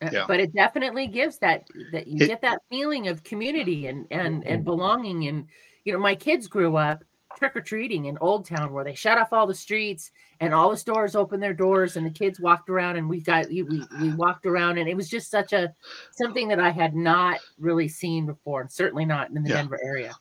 Uh, 0.02 0.10
yeah. 0.12 0.24
But 0.26 0.40
it 0.40 0.54
definitely 0.54 1.06
gives 1.06 1.38
that 1.38 1.66
that 1.92 2.06
you 2.06 2.24
It- 2.24 2.28
get 2.28 2.40
that 2.42 2.62
feeling 2.70 3.08
of 3.08 3.24
community 3.24 3.86
and 3.86 4.06
and 4.10 4.44
and 4.44 4.58
mm-hmm. 4.58 4.64
belonging. 4.64 5.28
And 5.28 5.46
you 5.84 5.92
know, 5.92 5.98
my 5.98 6.14
kids 6.14 6.46
grew 6.48 6.76
up 6.76 7.04
trick 7.36 7.54
or 7.54 7.60
treating 7.60 8.06
in 8.06 8.16
Old 8.18 8.46
Town, 8.46 8.72
where 8.72 8.84
they 8.84 8.94
shut 8.94 9.18
off 9.18 9.32
all 9.32 9.46
the 9.46 9.54
streets 9.54 10.10
and 10.40 10.54
all 10.54 10.70
the 10.70 10.76
stores 10.76 11.14
opened 11.14 11.42
their 11.42 11.54
doors, 11.54 11.96
and 11.96 12.04
the 12.04 12.10
kids 12.10 12.40
walked 12.40 12.68
around, 12.68 12.96
and 12.96 13.08
we 13.08 13.20
got 13.20 13.48
we 13.48 13.62
we 13.62 13.82
we 14.00 14.14
walked 14.16 14.46
around, 14.46 14.78
and 14.78 14.88
it 14.88 14.96
was 14.96 15.08
just 15.08 15.30
such 15.30 15.52
a 15.52 15.72
something 16.12 16.48
that 16.48 16.60
I 16.60 16.70
had 16.70 16.94
not 16.94 17.38
really 17.58 17.88
seen 17.88 18.26
before, 18.26 18.60
and 18.62 18.70
certainly 18.70 19.04
not 19.04 19.30
in 19.30 19.42
the 19.42 19.48
Yeah. 19.48 19.56
Denver 19.56 19.80
area. 19.82 20.14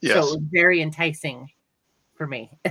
Yes. 0.00 0.14
So 0.14 0.18
it 0.20 0.40
was 0.40 0.42
very 0.50 0.82
enticing 0.82 1.50
for 2.14 2.26
me. 2.26 2.50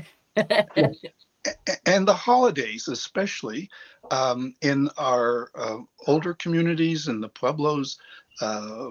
And 1.86 2.08
the 2.08 2.14
holidays 2.14 2.88
especially 2.88 3.70
um, 4.12 4.56
in 4.62 4.90
our 4.98 5.50
uh, 5.56 5.80
older 6.08 6.34
communities 6.34 7.08
and 7.08 7.22
the 7.22 7.30
pueblos 7.30 7.98
uh, 8.42 8.90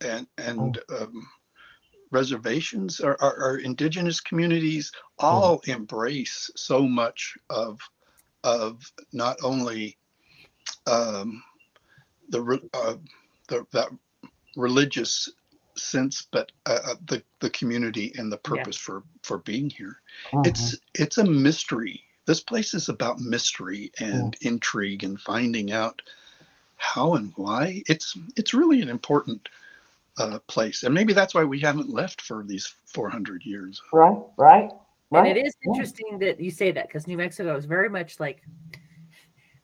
and 0.00 0.26
and 0.38 0.78
um, 0.90 1.28
reservations 2.10 3.00
our, 3.00 3.16
our, 3.20 3.42
our 3.42 3.56
indigenous 3.58 4.20
communities 4.20 4.90
all 5.18 5.60
embrace 5.66 6.50
so 6.56 6.82
much 6.82 7.36
of 7.50 7.78
of 8.44 8.90
not 9.12 9.36
only 9.42 9.96
um, 10.86 11.42
the, 12.30 12.60
uh, 12.74 12.94
the 13.48 13.66
that 13.72 13.88
religious 14.56 15.28
sense 15.78 16.26
but 16.30 16.52
uh, 16.66 16.78
uh, 16.84 16.94
the 17.06 17.22
the 17.40 17.50
community 17.50 18.12
and 18.16 18.30
the 18.30 18.36
Yeah. 18.36 18.56
purpose 18.56 18.76
for 18.76 19.02
for 19.22 19.38
being 19.38 19.70
here 19.70 20.00
Mhm. 20.32 20.46
it's 20.46 20.76
it's 20.94 21.18
a 21.18 21.24
mystery 21.24 22.02
this 22.26 22.40
place 22.40 22.74
is 22.74 22.88
about 22.88 23.20
mystery 23.20 23.90
and 24.00 24.36
intrigue 24.42 25.04
and 25.04 25.20
finding 25.20 25.72
out 25.72 26.02
how 26.76 27.14
and 27.14 27.32
why 27.36 27.82
it's 27.88 28.16
it's 28.36 28.54
really 28.54 28.82
an 28.82 28.88
important 28.88 29.48
uh, 30.18 30.38
place 30.46 30.82
and 30.82 30.94
maybe 30.94 31.12
that's 31.12 31.34
why 31.34 31.44
we 31.44 31.60
haven't 31.60 31.88
left 31.90 32.20
for 32.20 32.42
these 32.44 32.74
400 32.86 33.44
years 33.44 33.80
right, 33.92 34.18
right, 34.36 34.70
And 35.12 35.26
right. 35.26 35.36
it 35.36 35.46
is 35.46 35.54
Yeah. 35.62 35.70
interesting 35.70 36.18
that 36.18 36.40
you 36.40 36.50
say 36.50 36.72
that 36.72 36.88
because 36.88 37.06
New 37.06 37.16
Mexico 37.16 37.56
is 37.56 37.64
very 37.64 37.88
much 37.88 38.18
like 38.20 38.42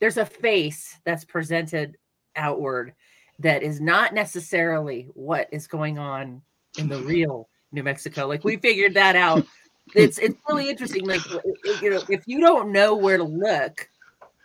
there's 0.00 0.16
a 0.16 0.26
face 0.26 0.99
that's 1.04 1.25
presented 1.25 1.97
outward 2.37 2.94
that 3.38 3.62
is 3.62 3.80
not 3.80 4.14
necessarily 4.14 5.08
what 5.14 5.48
is 5.52 5.66
going 5.66 5.98
on 5.98 6.42
in 6.78 6.88
the 6.88 6.98
real 7.00 7.48
New 7.72 7.82
Mexico. 7.82 8.26
Like 8.26 8.44
we 8.44 8.56
figured 8.56 8.94
that 8.94 9.16
out. 9.16 9.46
It's 9.94 10.16
it's 10.16 10.34
really 10.48 10.70
interesting. 10.70 11.04
Like 11.04 11.20
you 11.82 11.90
know, 11.90 12.02
if 12.08 12.22
you 12.24 12.40
don't 12.40 12.72
know 12.72 12.96
where 12.96 13.18
to 13.18 13.22
look, 13.22 13.86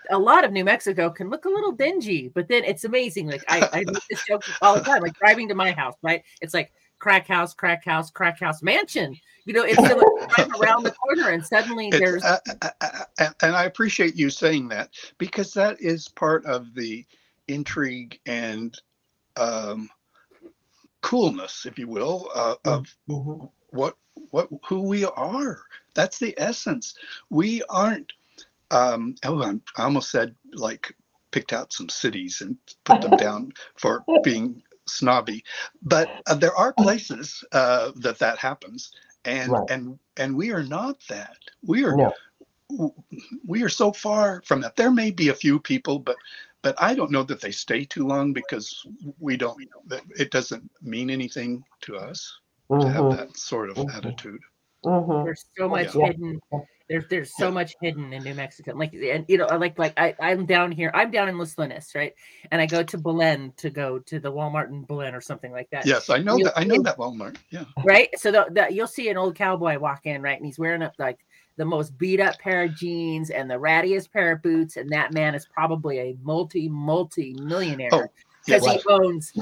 a 0.10 0.19
lot 0.19 0.43
of 0.43 0.51
New 0.51 0.65
Mexico 0.65 1.10
can 1.10 1.29
look 1.29 1.46
a 1.46 1.50
little 1.50 1.72
dingy, 1.72 2.27
but 2.27 2.50
then 2.50 2.65
it's 2.65 2.84
amazing. 2.84 3.27
Like 3.27 3.46
I, 3.48 3.69
I 3.72 3.84
make 3.86 4.05
this 4.10 4.22
joke 4.27 4.43
all 4.62 4.75
the 4.75 4.81
time, 4.81 5.01
like 5.01 5.17
driving 5.17 5.48
to 5.48 5.55
my 5.55 5.72
house, 5.72 5.96
right? 6.01 6.24
It's 6.41 6.53
like 6.53 6.74
crack 7.00 7.25
house, 7.25 7.53
crack 7.53 7.86
house, 7.86 8.12
crack 8.12 8.38
house, 8.38 8.62
mansion. 8.62 9.15
You 9.46 9.53
know, 9.53 9.63
it's 9.63 9.79
like 10.38 10.62
around 10.62 10.84
the 10.84 10.91
corner 10.91 11.29
and 11.29 11.46
suddenly 11.46 11.88
It's- 11.88 12.01
there's 12.01 12.24
uh, 12.24 12.38
uh, 12.62 12.69
uh, 12.81 12.89
uh, 13.19 13.29
and 13.41 13.55
i 13.55 13.63
appreciate 13.63 14.15
you 14.15 14.29
saying 14.29 14.67
that 14.69 14.89
because 15.17 15.53
that 15.53 15.79
is 15.79 16.08
part 16.10 16.46
of 16.46 16.74
the 16.75 17.05
intrigue 17.50 18.20
and 18.25 18.79
um, 19.38 19.89
coolness 21.01 21.65
if 21.65 21.77
you 21.79 21.88
will 21.88 22.29
uh, 22.36 22.56
of 22.65 22.96
Mhm. 23.10 23.51
what 23.72 23.98
what 24.32 24.50
who 24.68 24.82
we 24.84 25.06
are 25.06 25.60
that's 25.96 26.20
the 26.20 26.36
essence 26.38 26.96
we 27.29 27.62
aren't 27.70 28.13
um 28.72 29.15
oh 29.25 29.41
I'm, 29.44 29.62
i 29.77 29.84
almost 29.84 30.12
said 30.12 30.36
like 30.53 30.94
picked 31.32 31.53
out 31.53 31.74
some 31.74 31.89
cities 31.89 32.41
and 32.41 32.58
put 32.86 33.01
them 33.01 33.13
down 33.18 33.53
for 33.75 34.06
being 34.24 34.62
snobby 34.88 35.44
but 35.82 36.12
uh, 36.27 36.36
there 36.36 36.56
are 36.56 36.74
places 36.74 37.44
uh 37.53 37.91
that 37.98 38.20
that 38.20 38.38
happens 38.39 38.91
and 39.25 39.51
Right. 39.51 39.70
and 39.70 40.00
and 40.18 40.36
we 40.36 40.51
are 40.51 40.63
not 40.63 40.98
that 41.10 41.38
we 41.65 41.86
are 41.86 41.96
No. 41.98 42.13
we 43.48 43.63
are 43.63 43.70
so 43.70 43.91
far 43.91 44.41
from 44.46 44.62
that 44.62 44.75
there 44.75 44.91
may 44.91 45.12
be 45.12 45.29
a 45.29 45.36
few 45.36 45.60
people 45.60 46.00
but 46.00 46.18
but 46.62 46.75
i 46.82 46.94
don't 46.94 47.12
know 47.12 47.24
that 47.24 47.42
they 47.42 47.51
stay 47.51 47.86
too 47.86 48.06
long 48.06 48.34
because 48.34 48.86
we 49.20 49.38
don't 49.38 49.58
that 49.88 50.01
it 50.18 50.32
doesn't 50.32 50.70
mean 50.82 51.10
anything 51.10 51.63
to 51.82 51.96
us 51.98 52.39
to 52.70 52.88
have 52.89 53.04
Mhm. 53.06 53.18
that 53.18 53.38
sort 53.38 53.70
of 53.72 53.78
Mhm. 53.78 53.96
attitude. 53.96 54.42
Mhm. 54.86 55.25
there's 55.25 55.46
so 55.58 55.68
much 55.68 55.96
Yeah. 55.96 56.06
hidden 56.08 56.39
there's 56.88 57.08
there's 57.10 57.36
so 57.38 57.48
Yeah. 57.48 57.51
much 57.54 57.75
hidden 57.82 58.13
in 58.13 58.24
New 58.24 58.34
Mexico. 58.34 58.74
Like 58.75 58.94
and 58.94 59.24
you 59.28 59.38
know, 59.38 59.46
I 59.46 59.58
like 59.58 59.78
like 59.78 59.94
I, 60.00 60.16
I'm 60.20 60.48
down 60.48 60.72
here, 60.72 60.89
I'm 60.96 61.12
down 61.12 61.30
in 61.30 61.38
Los 61.38 61.56
Lunas, 61.56 61.92
right? 61.94 62.13
And 62.51 62.60
I 62.60 62.66
go 62.66 62.82
to 62.82 62.98
Belen 62.98 63.54
to 63.58 63.70
go 63.70 64.00
to 64.00 64.20
the 64.20 64.32
Walmart 64.32 64.70
in 64.70 64.84
Belen 64.86 65.13
or 65.13 65.22
something 65.22 65.51
like 65.51 65.70
that. 65.70 65.86
Yes, 65.86 66.10
I 66.10 66.18
know 66.18 66.38
You- 66.38 66.46
that. 66.46 66.58
I 66.58 66.63
know 66.63 66.82
that 66.82 66.98
Walmart. 66.98 67.38
Yeah. 67.51 67.66
right? 67.84 68.10
So 68.18 68.32
the, 68.32 68.48
the, 68.50 68.74
you'll 68.74 68.88
see 68.88 69.08
an 69.10 69.18
old 69.18 69.36
cowboy 69.36 69.78
walk 69.78 70.08
in, 70.08 70.24
right? 70.24 70.36
And 70.38 70.46
he's 70.48 70.58
wearing 70.58 70.82
up 70.82 70.94
like 70.98 71.20
the 71.60 71.66
most 71.66 71.96
beat 71.98 72.22
up 72.22 72.39
pair 72.39 72.63
of 72.63 72.74
jeans 72.74 73.32
and 73.32 73.51
the 73.51 73.56
rattiest 73.56 74.12
pair 74.13 74.32
of 74.32 74.42
boots. 74.42 74.78
And 74.78 74.89
that 74.94 75.13
man 75.13 75.36
is 75.36 75.46
probably 75.46 76.00
a 76.00 76.18
multi, 76.24 76.70
multi 76.70 77.34
millionaire 77.34 77.89
Oh, 77.94 78.08
because 78.46 78.66
yes. 78.66 78.82
he 78.82 78.89
owns. 78.89 79.34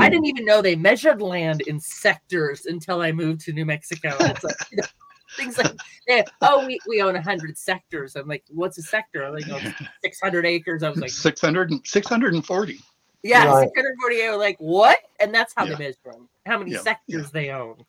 I 0.00 0.08
didn't 0.08 0.24
even 0.24 0.46
know 0.46 0.62
they 0.62 0.74
measured 0.76 1.20
land 1.20 1.60
in 1.60 1.78
sectors 1.78 2.64
until 2.64 3.02
I 3.02 3.12
moved 3.12 3.42
to 3.42 3.52
New 3.52 3.66
Mexico. 3.66 4.16
It's 4.22 4.44
like, 4.44 4.56
you 4.70 4.78
know, 4.78 4.84
things 5.36 5.58
like, 5.58 5.70
yeah, 6.06 6.22
oh, 6.40 6.64
we, 6.64 6.80
we 6.88 7.02
own 7.02 7.12
100 7.12 7.58
sectors. 7.58 8.16
I'm 8.16 8.26
like, 8.26 8.44
what's 8.48 8.78
a 8.78 8.82
sector? 8.82 9.24
I'm 9.24 9.34
like, 9.34 9.46
oh, 9.50 9.60
600 10.02 10.46
acres. 10.46 10.82
I 10.82 10.88
was 10.88 11.02
like, 11.02 11.10
600, 11.10 11.70
640. 11.86 12.78
yeah, 13.22 13.44
Right. 13.44 13.68
640. 13.74 14.24
I 14.24 14.30
was 14.30 14.38
like, 14.38 14.56
what? 14.58 14.98
And 15.20 15.34
that's 15.34 15.52
how 15.54 15.66
Yeah. 15.66 15.74
they 15.74 15.84
measure 15.84 15.98
them, 16.06 16.30
how 16.46 16.58
many 16.58 16.72
Yeah, 16.72 16.80
sectors 16.80 17.30
they 17.30 17.50
own. 17.50 17.84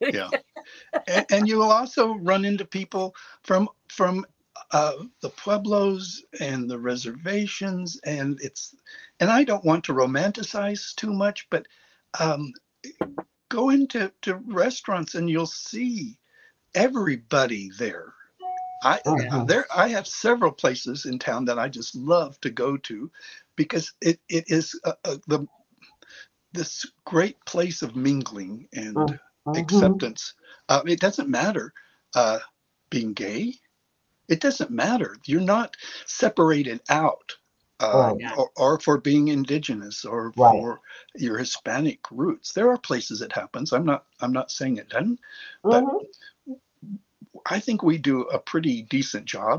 Yeah. 0.00 0.30
and, 1.08 1.26
and 1.30 1.48
you 1.48 1.58
will 1.58 1.72
also 1.72 2.14
run 2.14 2.44
into 2.44 2.64
people 2.64 3.14
from 3.42 3.68
from 3.88 4.24
uh, 4.72 4.94
the 5.20 5.30
pueblos 5.30 6.24
and 6.40 6.70
the 6.70 6.78
reservations, 6.78 7.98
and 8.04 8.38
it's 8.42 8.74
and 9.20 9.30
I 9.30 9.44
don't 9.44 9.64
want 9.64 9.84
to 9.84 9.94
romanticize 9.94 10.94
too 10.94 11.12
much, 11.12 11.48
but 11.50 11.66
um, 12.20 12.52
go 13.48 13.70
into 13.70 14.12
to 14.22 14.36
restaurants 14.46 15.14
and 15.14 15.28
you'll 15.30 15.46
see 15.46 16.18
everybody 16.74 17.70
there. 17.78 18.14
I 18.82 19.00
Mhm. 19.06 19.46
there 19.48 19.66
I 19.74 19.88
have 19.88 20.06
several 20.06 20.52
places 20.52 21.06
in 21.06 21.18
town 21.18 21.44
that 21.46 21.58
I 21.58 21.68
just 21.68 21.94
love 21.94 22.40
to 22.40 22.50
go 22.50 22.76
to 22.78 23.10
because 23.56 23.92
it, 24.00 24.20
it 24.28 24.44
is 24.48 24.78
uh, 24.84 24.92
uh, 25.04 25.16
the 25.28 25.46
this 26.52 26.86
great 27.04 27.36
place 27.46 27.82
of 27.82 27.96
mingling 27.96 28.68
and 28.72 29.18
Mhm. 29.46 29.58
acceptance. 29.58 30.34
Uh, 30.68 30.82
it 30.86 31.00
doesn't 31.00 31.28
matter 31.28 31.72
uh, 32.14 32.38
being 32.90 33.12
gay. 33.14 33.54
It 34.28 34.40
doesn't 34.40 34.70
matter. 34.70 35.16
You're 35.26 35.40
not 35.42 35.76
separated 36.06 36.82
out. 36.90 37.34
Uh, 37.80 38.12
Right. 38.12 38.22
or, 38.36 38.50
or 38.56 38.80
for 38.80 38.98
being 38.98 39.28
indigenous 39.28 40.04
or 40.04 40.34
Right. 40.36 40.68
for 40.68 40.80
your 41.16 41.38
Hispanic 41.38 42.00
roots. 42.10 42.52
There 42.52 42.70
are 42.70 42.78
places 42.78 43.22
it 43.22 43.32
happens. 43.32 43.72
I'm 43.72 43.84
not 43.86 44.06
I'm 44.20 44.32
not 44.32 44.50
saying 44.52 44.78
it 44.78 44.88
doesn't. 44.90 45.20
But 45.70 45.86
Mhm. 45.86 46.06
I 47.46 47.60
think 47.60 47.82
we 47.82 47.98
do 47.98 48.22
a 48.22 48.38
pretty 48.38 48.82
decent 48.82 49.26
job 49.26 49.58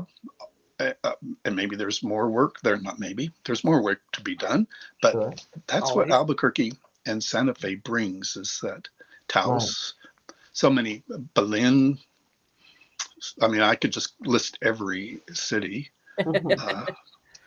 uh, 0.80 0.92
uh, 1.04 1.12
and 1.44 1.56
maybe 1.56 1.76
there's 1.76 2.02
more 2.02 2.28
work 2.30 2.60
there. 2.62 2.76
Not 2.78 2.98
maybe 2.98 3.30
there's 3.44 3.64
more 3.64 3.82
work 3.82 4.00
to 4.12 4.20
be 4.22 4.36
done, 4.36 4.66
but 5.02 5.18
Sure. 5.18 5.34
that's 5.66 5.94
Always. 5.94 5.94
what 5.94 6.10
Albuquerque 6.12 6.72
and 7.06 7.22
Santa 7.22 7.54
Fe 7.54 7.76
brings 7.76 8.36
is 8.36 8.58
that 8.62 8.88
Taos, 9.28 9.94
so 10.52 10.70
many 10.70 11.02
Belen. 11.34 11.98
I 13.40 13.48
mean, 13.48 13.60
I 13.60 13.74
could 13.74 13.92
just 13.92 14.14
list 14.20 14.58
every 14.62 15.20
city. 15.32 15.90
Mhm. 16.20 16.58
Uh, 16.60 16.86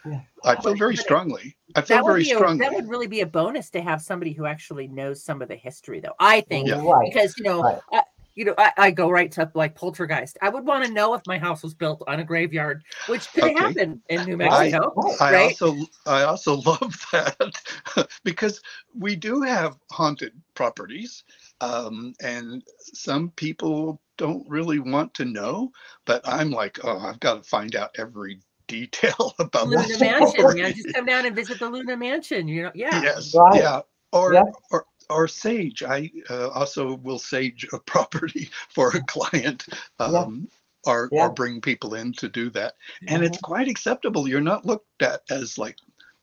Yeah. 0.06 0.22
I 0.44 0.56
feel 0.62 0.76
very 0.76 0.96
strongly. 0.96 1.56
I 1.76 1.82
feel 1.82 2.04
very 2.04 2.24
be 2.24 2.32
a, 2.32 2.36
strongly. 2.36 2.60
that 2.60 2.74
would 2.74 2.88
really 2.88 3.08
be 3.08 3.22
a 3.22 3.26
bonus 3.26 3.70
to 3.72 3.82
have 3.82 4.02
somebody 4.02 4.32
who 4.32 4.46
actually 4.46 4.88
knows 4.88 5.24
some 5.24 5.42
of 5.42 5.50
the 5.50 5.56
history, 5.56 6.00
though. 6.00 6.16
I 6.20 6.42
think 6.42 6.68
Yeah. 6.68 6.82
Right. 6.82 7.12
because 7.12 7.38
you 7.38 7.44
know, 7.44 7.62
Right. 7.62 7.80
I, 7.92 8.04
you 8.36 8.46
know, 8.46 8.56
I, 8.58 8.72
I 8.78 8.92
go 8.92 9.10
right 9.10 9.32
to 9.34 9.52
like 9.54 9.76
poltergeist. 9.76 10.38
I 10.42 10.48
would 10.48 10.66
want 10.66 10.86
to 10.86 10.92
know 10.92 11.14
if 11.14 11.22
my 11.28 11.38
house 11.38 11.62
was 11.62 11.74
built 11.74 12.02
on 12.08 12.22
a 12.22 12.24
graveyard, 12.24 12.84
which 13.08 13.28
could 13.34 13.44
Okay. 13.44 13.54
happen 13.54 14.02
in 14.10 14.24
New 14.24 14.38
Right. 14.38 14.72
Mexico. 14.72 14.94
Right. 14.96 15.22
I 15.22 15.44
also 15.44 15.86
I 16.06 16.24
also 16.24 16.56
love 16.66 17.06
that 17.12 17.52
because 18.24 18.62
we 18.98 19.16
do 19.18 19.42
have 19.42 19.78
haunted 19.92 20.34
properties, 20.54 21.24
um, 21.62 22.14
and 22.22 22.64
some 22.94 23.32
people 23.32 24.02
don't 24.18 24.48
really 24.50 24.80
want 24.80 25.14
to 25.16 25.26
know. 25.26 25.72
But 26.06 26.22
I'm 26.28 26.52
like, 26.52 26.80
oh, 26.84 26.98
I've 27.00 27.20
got 27.20 27.44
to 27.44 27.50
find 27.50 27.76
out 27.76 27.92
every 27.98 28.40
detail 28.68 29.34
about 29.40 29.66
the 29.66 29.78
Luna 29.78 29.88
this 29.88 30.00
Mansion. 30.00 30.28
story. 30.30 30.60
Yeah, 30.60 30.72
just 30.72 30.94
come 30.94 31.06
down 31.06 31.26
and 31.26 31.36
visit 31.36 31.60
the 31.60 31.70
Luna 31.70 31.98
Mansion. 31.98 32.48
You 32.48 32.64
know, 32.64 32.72
yeah. 32.76 33.02
Yes, 33.02 33.34
Right. 33.36 33.62
yeah, 33.62 33.82
or 34.12 34.34
Yeah. 34.34 34.44
or 34.72 34.86
or 35.10 35.28
sage. 35.28 35.82
I 35.82 36.12
uh, 36.30 36.50
also 36.50 36.96
will 36.98 37.20
sage 37.20 37.68
a 37.74 37.80
property 37.86 38.50
for 38.70 38.90
a 38.90 39.02
client. 39.04 39.66
Yeah. 40.00 40.06
Um, 40.06 40.48
or, 40.86 41.10
Yeah. 41.12 41.26
or 41.26 41.30
bring 41.32 41.60
people 41.60 41.96
in 41.96 42.14
to 42.14 42.30
do 42.30 42.50
that 42.52 42.76
and 43.08 43.22
it's 43.22 43.38
quite 43.40 43.68
acceptable. 43.68 44.30
You're 44.30 44.40
not 44.40 44.66
looked 44.66 45.02
at 45.02 45.24
as 45.30 45.58
like 45.58 45.76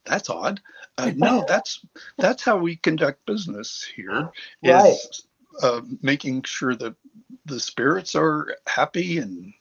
that's 0.06 0.30
odd. 0.30 0.60
Uh, 0.98 1.10
no, 1.14 1.44
that's 1.46 1.80
that's 2.16 2.42
how 2.42 2.56
we 2.56 2.76
conduct 2.76 3.26
business 3.26 3.86
here. 3.94 4.30
Is 4.62 4.72
Right. 4.72 4.96
Uh, 5.62 5.80
making 6.02 6.42
sure 6.44 6.74
that 6.76 6.94
the 7.46 7.60
spirits 7.60 8.14
are 8.14 8.56
happy 8.66 9.18
and 9.18 9.52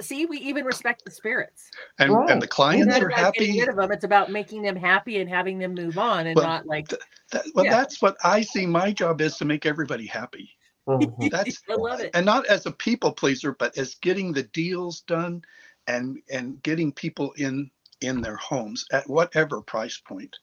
See, 0.00 0.26
we 0.26 0.36
even 0.38 0.66
respect 0.66 1.04
the 1.06 1.10
spirits. 1.10 1.70
and, 1.98 2.12
Right. 2.12 2.30
and 2.30 2.42
the 2.42 2.46
clients 2.46 2.86
not 2.86 3.02
are 3.02 3.06
about 3.08 3.32
getting 3.34 3.54
happy. 3.54 3.60
rid 3.60 3.68
of 3.70 3.76
them. 3.76 3.92
It's 3.92 4.04
about 4.04 4.30
making 4.30 4.60
them 4.60 4.76
happy 4.76 5.20
and 5.20 5.28
having 5.30 5.58
them 5.58 5.72
move 5.74 5.96
on, 5.96 6.26
and 6.26 6.36
Well, 6.36 6.46
not 6.46 6.66
like 6.66 6.88
That, 6.88 7.46
well, 7.54 7.64
Yeah. 7.64 7.70
that's 7.70 8.02
what 8.02 8.16
I 8.22 8.42
see. 8.42 8.66
My 8.66 8.92
job 8.92 9.22
is 9.22 9.38
to 9.38 9.46
make 9.46 9.64
everybody 9.64 10.06
happy, 10.06 10.50
Mhm. 10.86 11.30
That's 11.30 11.62
I 11.70 11.74
love 11.76 12.00
it. 12.00 12.10
and 12.14 12.26
not 12.26 12.44
as 12.46 12.66
a 12.66 12.72
people 12.72 13.10
pleaser, 13.12 13.52
but 13.52 13.76
as 13.78 13.94
getting 13.96 14.32
the 14.34 14.42
deals 14.42 15.00
done, 15.00 15.42
and 15.86 16.18
and 16.30 16.62
getting 16.62 16.92
people 16.92 17.32
in 17.32 17.70
in 18.02 18.20
their 18.20 18.36
homes 18.36 18.84
at 18.92 19.08
whatever 19.08 19.62
price 19.62 19.96
point. 19.98 20.36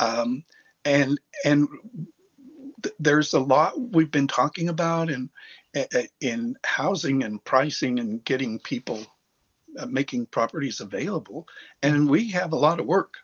Um, 0.00 0.44
and 0.84 1.20
and 1.44 1.68
th- 2.82 2.94
there's 2.98 3.34
a 3.34 3.40
lot 3.40 3.74
we've 3.92 4.10
been 4.10 4.28
talking 4.28 4.68
about 4.68 5.10
in 5.10 5.30
in 6.20 6.56
housing 6.64 7.22
and 7.24 7.44
pricing 7.44 7.98
and 8.00 8.24
getting 8.24 8.58
people 8.60 9.04
uh, 9.78 9.86
making 9.86 10.26
properties 10.26 10.80
available 10.80 11.46
and 11.82 12.08
we 12.08 12.30
have 12.30 12.52
a 12.52 12.56
lot 12.56 12.80
of 12.80 12.86
work 12.86 13.14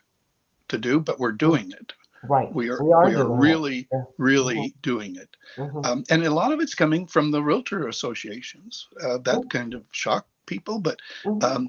to 0.68 0.78
do 0.78 1.00
but 1.00 1.18
we're 1.18 1.32
doing 1.32 1.70
it 1.72 1.92
Right. 2.22 2.54
we 2.54 2.68
are 2.70 2.82
We 2.82 2.92
are 2.92 3.06
we 3.06 3.14
are 3.14 3.28
really 3.28 3.88
Yeah. 3.92 4.04
really 4.18 4.74
doing 4.82 5.16
it 5.16 5.36
Mhm. 5.58 5.84
um, 5.86 6.04
and 6.10 6.24
a 6.24 6.30
lot 6.30 6.52
of 6.52 6.60
it's 6.60 6.74
coming 6.74 7.06
from 7.06 7.30
the 7.30 7.42
realtor 7.42 7.88
associations 7.88 8.88
uh, 9.02 9.18
that 9.18 9.36
Mm. 9.38 9.50
kind 9.50 9.74
of 9.74 9.84
shocked 9.92 10.30
people 10.46 10.78
but 10.80 10.98
Mhm. 11.24 11.42
um, 11.44 11.68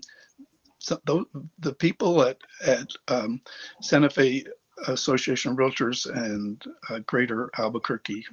so 0.79 0.99
the, 1.05 1.23
the 1.59 1.73
people 1.73 2.21
at 2.23 2.37
at 2.65 2.89
um, 3.07 3.41
Santa 3.81 4.09
Fe 4.09 4.45
Association 4.87 5.51
of 5.51 5.57
Realtors 5.57 6.05
and 6.09 6.63
uh, 6.89 6.99
Greater 6.99 7.49
Albuquerque 7.57 8.25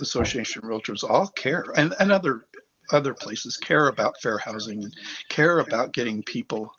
Association 0.00 0.62
of 0.62 0.70
Realtors 0.70 1.02
all 1.08 1.28
care, 1.28 1.64
and, 1.76 1.94
and 1.98 2.12
other 2.12 2.46
other 2.90 3.12
places 3.12 3.56
care 3.56 3.88
about 3.88 4.20
fair 4.22 4.38
housing 4.38 4.82
and 4.82 4.94
care 5.28 5.58
about 5.58 5.92
getting 5.92 6.22
people 6.22 6.72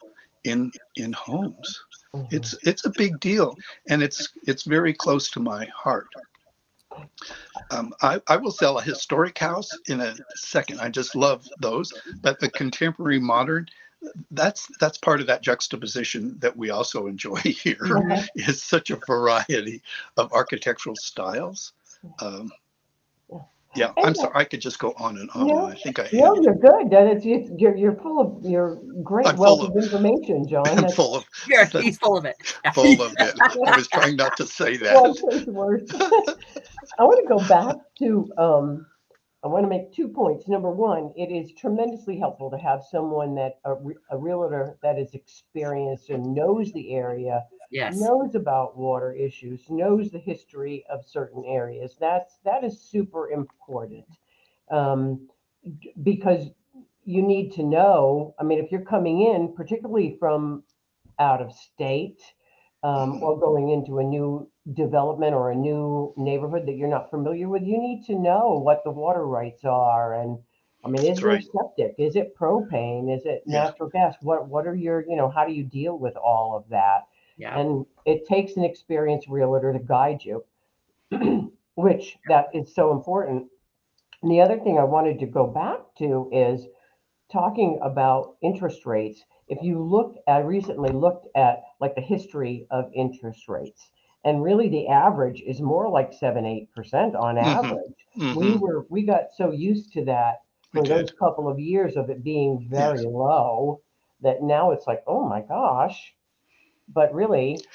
in 0.43 0.71
in 0.95 1.13
homes. 1.13 1.83
Mhm. 2.15 2.27
It's 2.31 2.55
it's 2.63 2.85
a 2.85 2.91
big 2.91 3.19
deal, 3.19 3.55
and 3.89 4.01
it's 4.01 4.29
it's 4.47 4.63
very 4.63 4.93
close 4.93 5.29
to 5.31 5.39
my 5.39 5.65
heart. 5.65 6.07
Um, 7.71 7.93
I, 8.01 8.19
I 8.27 8.37
will 8.37 8.51
sell 8.51 8.77
a 8.77 8.81
historic 8.81 9.37
house 9.37 9.69
in 9.87 10.01
a 10.01 10.15
second. 10.35 10.79
I 10.81 10.89
just 10.89 11.15
love 11.15 11.47
those, 11.59 11.93
but 12.21 12.39
the 12.39 12.49
contemporary 12.49 13.19
modern, 13.19 13.67
that's 14.31 14.67
that's 14.79 14.97
part 14.97 15.19
of 15.21 15.27
that 15.27 15.41
juxtaposition 15.41 16.35
that 16.39 16.55
we 16.55 16.69
also 16.69 17.07
enjoy 17.07 17.35
here. 17.43 17.75
Mhm. 17.75 18.27
Is 18.35 18.61
such 18.63 18.89
a 18.91 18.95
variety 19.07 19.81
of 20.17 20.31
architectural 20.33 20.95
styles. 20.95 21.73
Um, 22.21 22.51
yeah, 23.75 23.91
I'm 24.03 24.15
sorry. 24.15 24.31
I 24.33 24.45
could 24.45 24.61
just 24.61 24.79
go 24.79 24.93
on 24.97 25.17
and 25.17 25.29
on. 25.35 25.45
No, 25.45 25.67
I 25.67 25.75
think 25.75 25.99
I 25.99 26.09
No, 26.11 26.35
you're 26.41 26.55
good. 26.55 26.89
That 26.89 27.05
is, 27.15 27.21
it's, 27.23 27.51
you're, 27.55 27.75
you're 27.75 27.93
full 27.93 28.19
of, 28.19 28.43
you're 28.43 28.77
great 29.03 29.27
I'm 29.27 29.37
wealth 29.37 29.59
full 29.59 29.77
of 29.77 29.83
information, 29.83 30.47
John. 30.47 30.63
I'm 30.67 30.75
That's- 30.77 30.95
full 30.95 31.15
of 31.15 31.25
Yeah, 31.47 31.65
he's 31.67 31.99
full 31.99 32.17
of 32.17 32.25
it. 32.25 32.35
full 32.73 32.99
of 32.99 33.13
it. 33.19 33.35
I 33.67 33.75
was 33.77 33.87
trying 33.89 34.15
not 34.15 34.35
to 34.37 34.47
say 34.47 34.79
Well, 34.81 35.13
that. 35.13 35.23
it's 35.33 35.45
worse. 35.45 35.83
I 36.97 37.03
want 37.03 37.19
to 37.21 37.27
go 37.29 37.47
back 37.47 37.75
to, 37.99 38.33
um, 38.39 38.87
I 39.43 39.47
want 39.47 39.63
to 39.63 39.69
make 39.69 39.93
two 39.93 40.09
points. 40.09 40.49
Number 40.49 40.69
one, 40.69 41.13
it 41.15 41.31
is 41.31 41.53
tremendously 41.53 42.19
helpful 42.19 42.51
to 42.51 42.57
have 42.57 42.83
someone 42.83 43.35
that, 43.35 43.59
a, 43.63 43.75
re- 43.75 43.95
a 44.11 44.17
realtor 44.17 44.77
that 44.83 44.99
is 44.99 45.13
experienced 45.13 46.09
and 46.09 46.33
knows 46.35 46.73
the 46.73 46.93
area, 46.93 47.45
Yes. 47.71 47.99
knows 47.99 48.35
about 48.35 48.77
water 48.77 49.13
issues, 49.13 49.69
knows 49.69 50.11
the 50.11 50.19
history 50.19 50.83
of 50.89 51.05
certain 51.05 51.45
areas. 51.45 51.95
That's, 51.99 52.39
that 52.43 52.63
is 52.63 52.81
super 52.81 53.29
important. 53.29 54.05
Um, 54.71 55.29
because 56.03 56.49
you 57.05 57.21
need 57.21 57.53
to 57.53 57.63
know, 57.63 58.35
I 58.39 58.43
mean, 58.43 58.59
if 58.59 58.71
you're 58.71 58.81
coming 58.81 59.21
in, 59.21 59.53
particularly 59.55 60.17
from 60.19 60.63
out 61.17 61.41
of 61.41 61.53
state, 61.53 62.21
um, 62.83 63.21
or 63.23 63.39
going 63.39 63.69
into 63.69 63.99
a 63.99 64.03
new 64.03 64.49
development 64.73 65.33
or 65.33 65.51
a 65.51 65.55
new 65.55 66.13
neighborhood 66.17 66.65
that 66.67 66.75
you're 66.75 66.87
not 66.87 67.09
familiar 67.09 67.49
with, 67.49 67.63
you 67.63 67.77
need 67.77 68.03
to 68.05 68.15
know 68.15 68.59
what 68.63 68.83
the 68.83 68.91
water 68.91 69.25
rights 69.25 69.65
are. 69.65 70.13
And 70.13 70.39
I 70.83 70.89
mean, 70.89 71.03
is 71.03 71.07
That's 71.09 71.21
there 71.21 71.31
right. 71.31 71.43
septic? 71.51 71.95
Is 71.97 72.15
it 72.15 72.35
propane? 72.37 73.13
Is 73.15 73.25
it 73.25 73.43
Yeah. 73.45 73.71
natural 73.71 73.89
gas? 73.89 74.15
What 74.21 74.47
What 74.47 74.67
are 74.67 74.75
your, 74.75 75.01
you 75.07 75.15
know, 75.15 75.29
how 75.29 75.45
do 75.45 75.53
you 75.53 75.63
deal 75.63 75.97
with 75.97 76.15
all 76.15 76.55
of 76.55 76.69
that? 76.69 77.07
Yeah. 77.37 77.59
And 77.59 77.85
it 78.05 78.25
takes 78.27 78.55
an 78.55 78.63
experienced 78.63 79.27
realtor 79.27 79.73
to 79.73 79.79
guide 79.79 80.23
you, 80.23 80.43
which 81.75 82.17
that 82.27 82.47
is 82.53 82.73
so 82.73 82.91
important. 82.91 83.49
And 84.21 84.31
the 84.31 84.41
other 84.41 84.59
thing 84.59 84.77
I 84.77 84.83
wanted 84.85 85.19
to 85.19 85.25
go 85.25 85.47
back 85.47 85.79
to 85.99 86.29
is 86.33 86.67
talking 87.31 87.79
about 87.81 88.35
interest 88.41 88.85
rates. 88.85 89.23
If 89.47 89.63
you 89.63 89.81
look, 89.83 90.15
I 90.27 90.39
recently 90.39 90.91
looked 90.91 91.27
at 91.35 91.63
like 91.79 91.95
the 91.95 92.01
history 92.01 92.67
of 92.71 92.91
interest 92.93 93.47
rates, 93.47 93.89
and 94.23 94.43
really 94.43 94.69
the 94.69 94.87
average 94.87 95.41
is 95.41 95.61
more 95.61 95.89
like 95.89 96.13
seven, 96.13 96.45
eight 96.45 96.71
percent 96.73 97.15
on 97.15 97.37
Mhm. 97.39 97.61
average. 97.61 98.05
We 98.31 98.55
Mhm, 98.55 98.59
were 98.59 98.85
we 98.89 99.03
got 99.03 99.31
so 99.35 99.51
used 99.51 99.93
to 99.93 100.05
that 100.05 100.41
We 100.73 100.81
for 100.81 100.87
those 100.87 101.09
did. 101.09 101.13
couple 101.19 101.47
of 101.47 101.59
years 101.59 101.95
of 101.95 102.09
it 102.09 102.23
being 102.23 102.67
very 102.69 103.03
low 103.05 103.81
that 104.21 104.41
now 104.43 104.71
it's 104.71 104.87
like, 104.87 105.03
oh 105.07 105.23
my 105.27 105.41
gosh. 105.41 106.15
But 106.87 107.13
really, 107.13 107.65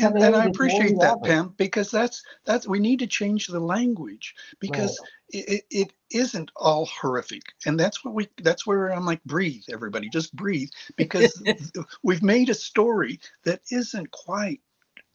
And, 0.00 0.16
and 0.18 0.34
I 0.36 0.44
appreciate 0.46 0.98
that. 1.00 1.22
Pam, 1.22 1.54
because 1.56 1.90
that's 1.90 2.22
that's 2.44 2.66
we 2.66 2.78
need 2.80 2.98
to 3.00 3.06
change 3.06 3.46
the 3.46 3.60
language 3.60 4.34
because 4.60 4.98
it, 4.98 5.08
it, 5.32 5.64
it 5.70 5.92
isn't 6.10 6.50
all 6.56 6.86
horrific, 6.86 7.42
and 7.66 7.78
that's 7.78 8.04
what 8.04 8.14
we 8.14 8.28
that's 8.42 8.66
where 8.66 8.92
I'm 8.92 9.04
like, 9.04 9.22
breathe, 9.24 9.64
everybody, 9.72 10.08
just 10.08 10.34
breathe, 10.34 10.70
because 10.96 11.42
we've 12.02 12.22
made 12.22 12.48
a 12.48 12.54
story 12.54 13.20
that 13.44 13.60
isn't 13.70 14.10
quite 14.10 14.60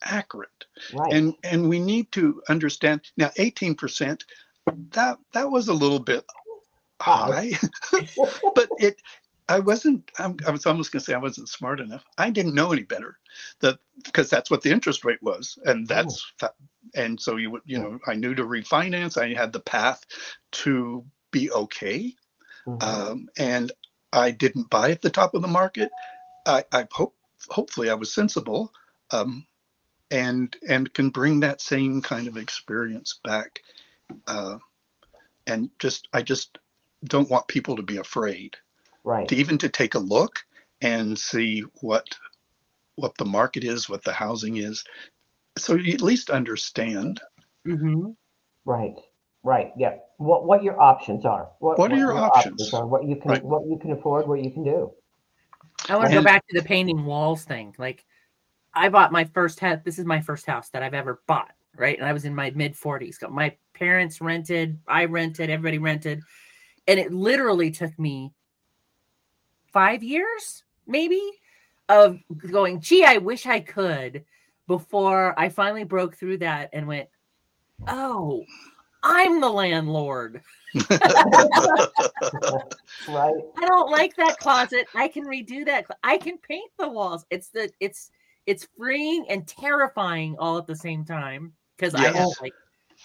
accurate, 0.04 0.64
right. 0.94 1.12
and 1.12 1.34
and 1.44 1.68
we 1.68 1.78
need 1.78 2.10
to 2.12 2.42
understand 2.48 3.02
now. 3.16 3.30
18 3.36 3.74
percent, 3.74 4.24
that 4.92 5.18
that 5.32 5.50
was 5.50 5.68
a 5.68 5.74
little 5.74 6.00
bit 6.00 6.24
uh-huh. 7.00 7.32
high, 7.32 7.52
but 8.54 8.68
it. 8.78 9.00
I 9.48 9.60
wasn't. 9.60 10.10
I'm, 10.18 10.36
I 10.46 10.50
was 10.50 10.66
almost 10.66 10.92
going 10.92 11.00
to 11.00 11.04
say 11.04 11.14
I 11.14 11.18
wasn't 11.18 11.48
smart 11.48 11.80
enough. 11.80 12.04
I 12.18 12.30
didn't 12.30 12.54
know 12.54 12.72
any 12.72 12.82
better, 12.82 13.18
that 13.60 13.78
because 14.04 14.28
that's 14.28 14.50
what 14.50 14.62
the 14.62 14.70
interest 14.70 15.04
rate 15.04 15.22
was, 15.22 15.58
and 15.64 15.86
that's 15.86 16.32
fa- 16.38 16.54
and 16.94 17.20
so 17.20 17.36
you 17.36 17.50
would 17.50 17.62
you 17.64 17.78
know 17.78 17.98
I 18.06 18.14
knew 18.14 18.34
to 18.34 18.44
refinance. 18.44 19.16
I 19.16 19.34
had 19.38 19.52
the 19.52 19.60
path 19.60 20.04
to 20.52 21.04
be 21.30 21.50
okay, 21.50 22.14
Mhm. 22.66 22.82
um, 22.82 23.28
and 23.38 23.72
I 24.12 24.32
didn't 24.32 24.70
buy 24.70 24.90
at 24.90 25.02
the 25.02 25.10
top 25.10 25.34
of 25.34 25.42
the 25.42 25.48
market. 25.48 25.90
I, 26.46 26.64
I 26.72 26.86
hope 26.90 27.14
hopefully 27.48 27.90
I 27.90 27.94
was 27.94 28.12
sensible, 28.12 28.72
um, 29.12 29.46
and 30.10 30.56
and 30.68 30.92
can 30.92 31.10
bring 31.10 31.40
that 31.40 31.60
same 31.60 32.02
kind 32.02 32.26
of 32.26 32.36
experience 32.36 33.20
back, 33.22 33.62
uh, 34.26 34.58
and 35.46 35.70
just 35.78 36.08
I 36.12 36.22
just 36.22 36.58
don't 37.04 37.30
want 37.30 37.46
people 37.46 37.76
to 37.76 37.82
be 37.82 37.98
afraid 37.98 38.56
right. 39.06 39.26
to 39.28 39.36
even 39.36 39.56
to 39.58 39.70
take 39.70 39.94
a 39.94 39.98
look 39.98 40.44
and 40.82 41.18
see 41.18 41.62
what 41.80 42.06
what 42.96 43.16
the 43.16 43.24
market 43.24 43.64
is, 43.64 43.88
what 43.88 44.04
the 44.04 44.12
housing 44.12 44.56
is, 44.58 44.84
so 45.58 45.74
you 45.74 45.94
at 45.94 46.02
least 46.02 46.30
understand 46.30 47.20
hmm 47.64 48.10
Right, 48.66 48.96
right, 49.44 49.72
yeah. 49.78 49.94
What, 50.18 50.44
what 50.44 50.64
your 50.64 50.80
options 50.80 51.24
are. 51.24 51.50
What 51.60 51.92
are 51.92 51.96
your 51.96 52.16
options? 52.16 52.74
are, 52.74 52.86
What 52.86 53.04
you 53.04 53.14
can, 53.14 53.30
Right. 53.30 53.44
what 53.44 53.62
you 53.64 53.78
can 53.78 53.92
afford, 53.92 54.26
what 54.26 54.42
you 54.42 54.50
can 54.50 54.64
do. 54.64 54.90
I 55.88 55.94
want 55.96 56.10
to 56.10 56.16
go 56.16 56.24
back 56.24 56.44
to 56.48 56.60
the 56.60 56.66
painting 56.66 57.04
walls 57.04 57.44
thing. 57.44 57.72
Like, 57.78 58.04
I 58.74 58.88
bought 58.88 59.12
my 59.12 59.24
first 59.24 59.60
house. 59.60 59.78
This 59.84 60.00
is 60.00 60.04
my 60.04 60.20
first 60.20 60.46
house 60.46 60.68
that 60.70 60.82
I've 60.82 60.94
ever 60.94 61.22
bought, 61.28 61.52
right? 61.76 61.96
And 61.96 62.08
I 62.08 62.12
was 62.12 62.24
in 62.24 62.34
my 62.34 62.50
mid 62.56 62.74
40s. 62.74 63.16
My 63.30 63.56
parents 63.72 64.20
rented, 64.20 64.80
I 64.88 65.04
rented, 65.04 65.48
everybody 65.48 65.78
rented. 65.78 66.22
And 66.88 66.98
it 66.98 67.12
literally 67.12 67.70
took 67.70 67.96
me 68.00 68.32
five 69.76 70.02
years, 70.02 70.64
maybe, 70.86 71.20
of 71.90 72.18
going, 72.50 72.80
gee, 72.80 73.04
I 73.04 73.18
wish 73.18 73.44
I 73.44 73.60
could, 73.60 74.24
before 74.66 75.38
I 75.38 75.50
finally 75.50 75.84
broke 75.84 76.16
through 76.16 76.38
that 76.38 76.70
and 76.72 76.86
went, 76.86 77.10
oh, 77.86 78.42
I'm 79.02 79.38
the 79.42 79.50
landlord. 79.50 80.40
Right, 83.08 83.34
I 83.58 83.66
don't 83.66 83.90
like 83.90 84.16
that 84.16 84.38
closet. 84.38 84.88
I 84.94 85.06
can 85.06 85.26
redo 85.26 85.64
that. 85.66 85.84
I 86.02 86.18
can 86.18 86.38
paint 86.38 86.70
the 86.76 86.88
walls. 86.88 87.24
It's 87.30 87.50
the 87.50 87.70
it's 87.78 88.10
it's 88.46 88.66
freeing 88.76 89.26
and 89.28 89.46
terrifying 89.46 90.34
all 90.40 90.58
at 90.58 90.66
the 90.66 90.74
same 90.74 91.04
time 91.04 91.52
because 91.76 91.94
I 91.94 92.08
have 92.08 92.28
like 92.40 92.54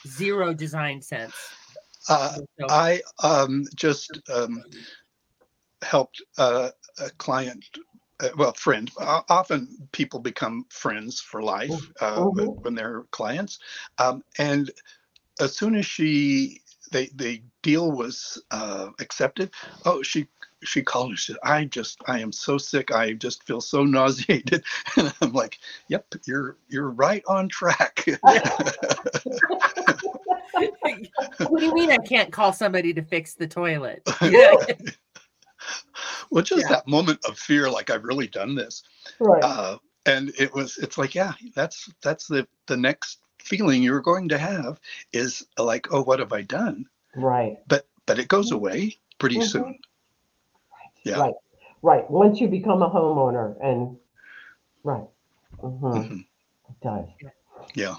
zero 0.07 0.55
design 0.55 1.01
sense. 1.01 1.36
uh, 2.10 2.38
So, 2.60 2.65
I 2.67 3.01
um, 3.21 3.65
just 3.75 4.19
um, 4.34 4.63
helped 5.81 6.21
uh, 6.37 6.69
a 6.99 7.09
client, 7.11 7.65
uh, 8.19 8.29
well, 8.37 8.53
friend. 8.53 8.91
O- 8.99 9.23
Often 9.29 9.89
people 9.91 10.19
become 10.19 10.65
friends 10.69 11.19
for 11.19 11.41
life 11.41 11.71
uh, 12.01 12.23
when- 12.23 12.47
Mhm. 12.47 12.63
when 12.63 12.75
they're 12.75 13.03
clients. 13.11 13.59
Um, 13.97 14.23
and 14.37 14.71
as 15.39 15.55
soon 15.55 15.75
as 15.75 15.85
she, 15.85 16.61
they, 16.91 17.07
the 17.15 17.41
deal 17.61 17.91
was 17.91 18.41
uh, 18.51 18.89
accepted. 18.99 19.51
Oh, 19.85 20.03
she 20.03 20.27
she 20.63 20.83
called 20.83 21.09
and 21.09 21.17
she 21.17 21.31
said, 21.33 21.39
"I 21.43 21.65
just, 21.65 21.99
I 22.05 22.19
am 22.19 22.31
so 22.31 22.59
sick. 22.59 22.91
I 22.91 23.13
just 23.13 23.43
feel 23.43 23.61
so 23.61 23.83
nauseated." 23.83 24.63
And 24.97 25.11
I'm 25.21 25.33
like, 25.33 25.57
"Yep, 25.87 26.15
you're 26.27 26.57
you're 26.69 26.89
right 26.91 27.23
on 27.27 27.49
track." 27.49 28.05
what 31.47 31.59
do 31.59 31.65
you 31.65 31.73
mean 31.73 31.91
I 31.91 31.97
can't 31.97 32.31
call 32.31 32.53
somebody 32.53 32.93
to 32.93 33.01
fix 33.01 33.33
the 33.33 33.47
toilet? 33.47 34.07
Yeah. 34.21 34.53
well, 36.32 36.43
just 36.43 36.63
Yeah. 36.63 36.69
that 36.76 36.88
moment 36.88 37.19
of 37.26 37.38
fear, 37.38 37.69
like 37.69 37.89
I've 37.89 38.04
really 38.04 38.28
done 38.28 38.56
this. 38.56 38.84
right, 39.19 39.43
uh, 39.43 39.78
and 40.06 40.32
it 40.38 40.54
was 40.54 40.78
it's 40.78 40.97
like 40.97 41.13
yeah 41.13 41.34
that's 41.56 41.89
that's 42.02 42.28
the 42.28 42.47
the 42.67 42.78
next 42.78 43.19
feeling 43.39 43.84
you're 43.84 44.02
going 44.02 44.28
to 44.30 44.38
have 44.38 44.80
is 45.13 45.45
like 45.58 45.88
oh 45.91 46.04
what 46.04 46.19
have 46.19 46.32
i 46.34 46.41
done 46.41 46.86
right, 47.15 47.58
but 47.67 47.88
but 48.06 48.19
it 48.19 48.28
goes 48.28 48.52
away 48.52 48.95
pretty 49.19 49.38
Mhm. 49.38 49.43
soon 49.43 49.80
Yeah. 51.04 51.19
right, 51.19 51.34
right. 51.82 52.10
Once 52.12 52.39
you 52.39 52.47
become 52.47 52.82
a 52.84 52.89
homeowner 52.89 53.56
and, 53.63 53.97
right. 54.84 55.08
hmm 55.60 55.86
Mhm. 55.86 56.26
It 56.69 56.76
does. 56.82 57.06
yeah 57.74 57.95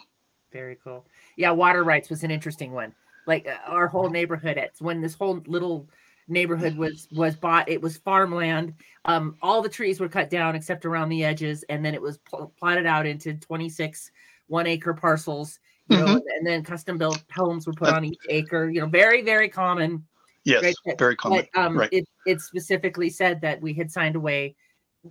Very 0.53 0.77
cool. 0.83 1.05
Yeah, 1.37 1.51
water 1.51 1.83
rights 1.85 2.11
was 2.11 2.23
an 2.25 2.31
interesting 2.31 2.73
one. 2.73 2.95
Like 3.27 3.47
uh, 3.47 3.59
our 3.67 3.89
whole 3.89 4.11
neighborhood, 4.11 4.57
it's 4.57 4.81
when 4.81 5.01
this 5.01 5.15
whole 5.15 5.43
little 5.47 5.89
neighborhood 6.29 6.77
was 6.77 7.09
was 7.13 7.37
bought. 7.37 7.69
It 7.69 7.81
was 7.81 7.97
farmland. 7.97 8.75
Um, 9.05 9.37
all 9.43 9.63
the 9.63 9.69
trees 9.69 10.01
were 10.01 10.09
cut 10.09 10.31
down 10.31 10.55
except 10.55 10.85
around 10.85 11.09
the 11.09 11.25
edges, 11.25 11.65
and 11.69 11.85
then 11.85 11.95
it 11.95 12.03
was 12.03 12.19
pl- 12.19 12.53
plotted 12.59 12.87
out 12.87 13.07
into 13.07 13.35
twenty 13.35 13.69
six 13.69 14.11
one 14.47 14.67
acre 14.67 14.95
parcels. 14.95 15.59
You 15.89 15.99
know, 15.99 16.07
Mhm. 16.07 16.23
and 16.37 16.47
then 16.47 16.63
custom 16.63 16.97
built 16.97 17.23
homes 17.33 17.67
were 17.67 17.73
put 17.73 17.91
on 17.91 18.05
each 18.05 18.21
acre. 18.29 18.71
You 18.71 18.81
know, 18.81 18.87
very 18.87 19.23
very 19.23 19.49
common. 19.49 20.07
yes 20.45 20.63
Right, 20.87 20.99
very 20.99 21.17
common 21.17 21.47
But 21.55 21.61
um, 21.61 21.79
right 21.79 21.89
it 21.93 22.05
it 22.27 22.41
specifically 22.41 23.11
said 23.11 23.41
that 23.43 23.61
we 23.61 23.75
had 23.75 23.91
signed 23.91 24.17
away 24.17 24.57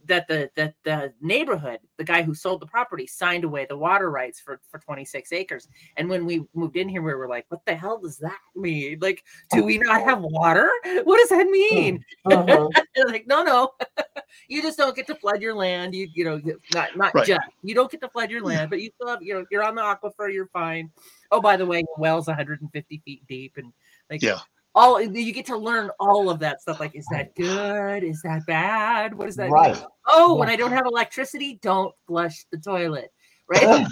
that 0.06 0.28
the 0.28 0.50
that 0.56 0.76
the 0.84 1.14
neighborhood, 1.22 1.80
the 1.98 2.04
guy 2.04 2.22
who 2.22 2.34
sold 2.34 2.62
the 2.62 2.66
property, 2.66 3.06
signed 3.06 3.44
away 3.44 3.66
the 3.66 3.78
water 3.78 4.10
rights 4.10 4.40
for 4.40 4.62
for 4.70 4.80
26 4.80 5.34
acres. 5.34 5.68
And 5.98 6.10
when 6.10 6.26
we 6.26 6.46
moved 6.54 6.78
in 6.78 6.88
here, 6.88 7.02
we 7.02 7.14
were 7.14 7.28
like, 7.28 7.46
"What 7.50 7.66
the 7.66 7.76
hell 7.76 7.98
does 7.98 8.18
that 8.20 8.40
mean? 8.56 9.00
Like, 9.02 9.24
do 9.52 9.64
we 9.64 9.78
not 9.78 10.02
have 10.02 10.22
water? 10.22 10.70
What 11.04 11.18
does 11.18 11.30
that 11.30 11.48
mean?" 11.48 12.04
Uh-huh. 12.26 12.70
Like, 13.08 13.26
"No, 13.28 13.42
no, 13.44 13.72
you 14.48 14.62
just 14.62 14.78
don't 14.78 14.96
get 14.96 15.08
to 15.08 15.16
flood 15.16 15.42
your 15.42 15.56
land. 15.56 15.94
You 15.96 16.08
you 16.14 16.24
know, 16.24 16.36
you- 16.36 16.60
not 16.74 16.96
not 16.96 17.14
Right. 17.14 17.28
just 17.28 17.42
you 17.64 17.74
don't 17.76 17.92
get 17.92 18.02
to 18.02 18.10
flood 18.10 18.30
your 18.32 18.42
land, 18.42 18.70
but 18.70 18.82
you 18.82 18.92
still 18.96 19.08
have 19.10 19.22
you 19.22 19.34
know 19.34 19.46
you're 19.52 19.64
on 19.64 19.76
the 19.76 19.82
aquifer. 19.82 20.32
You're 20.32 20.48
fine. 20.48 20.92
Oh, 21.32 21.42
by 21.42 21.58
the 21.58 21.66
way, 21.66 21.82
the 21.82 22.02
well's 22.02 22.28
150 22.28 23.02
feet 23.04 23.26
deep, 23.28 23.58
and 23.58 23.74
like 24.10 24.22
Yeah. 24.22 24.40
All 24.74 25.02
you 25.02 25.34
get 25.34 25.46
to 25.48 25.58
learn 25.58 25.90
all 26.00 26.30
of 26.30 26.40
that 26.40 26.62
stuff. 26.62 26.80
Like, 26.80 26.96
is 26.96 27.06
that 27.12 27.36
good? 27.36 28.04
Is 28.04 28.22
that 28.24 28.46
bad? 28.46 29.14
What 29.14 29.26
does 29.26 29.36
that 29.36 29.50
Right. 29.50 29.76
mean? 29.76 29.84
Oh, 30.08 30.36
when 30.36 30.50
I 30.50 30.56
don't 30.56 30.72
have 30.72 30.86
electricity, 30.86 31.60
don't 31.62 31.94
flush 32.08 32.46
the 32.52 32.58
toilet. 32.58 33.12
Right? 33.48 33.86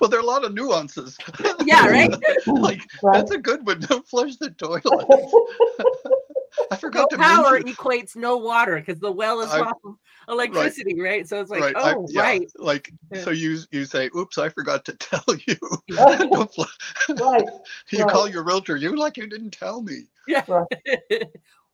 well 0.00 0.08
there 0.08 0.18
are 0.18 0.22
a 0.22 0.26
lot 0.26 0.44
of 0.44 0.54
nuances 0.54 1.18
yeah, 1.64 1.86
right. 1.86 2.10
like 2.46 2.80
Right. 3.02 3.18
that's 3.18 3.30
a 3.32 3.38
good 3.38 3.66
one 3.66 3.80
don't 3.80 4.06
flush 4.06 4.36
the 4.36 4.50
toilet 4.50 4.82
i 6.70 6.74
No 6.74 6.76
forgot 6.76 7.10
to 7.10 7.16
power 7.18 7.52
mention 7.52 7.74
equates 7.74 8.16
no 8.16 8.36
water 8.36 8.76
because 8.76 8.98
the 9.00 9.10
well 9.12 9.40
is 9.40 9.50
I- 9.50 9.60
off 9.60 9.76
of 9.84 9.94
electricity, 10.28 11.00
right? 11.00 11.26
So 11.28 11.40
it's 11.40 11.50
like, 11.50 11.60
right 11.62 11.76
I- 11.76 11.94
oh, 11.94 12.06
yeah, 12.10 12.20
right. 12.22 12.50
like 12.58 12.92
Yeah. 13.12 13.22
so 13.22 13.30
you 13.30 13.58
you 13.70 13.84
say 13.86 14.10
oops 14.16 14.36
i 14.38 14.48
forgot 14.48 14.84
to 14.86 14.92
tell 14.98 15.24
you 15.46 15.56
Right. 15.96 16.30
don't 16.30 16.52
flush. 16.52 16.76
Right, 17.08 17.44
you 17.90 18.04
right. 18.04 18.10
call 18.12 18.28
your 18.28 18.42
realtor 18.44 18.76
you 18.76 18.94
like 18.96 19.16
you 19.16 19.26
didn't 19.26 19.52
tell 19.52 19.82
me 19.82 20.06
Yeah. 20.26 20.44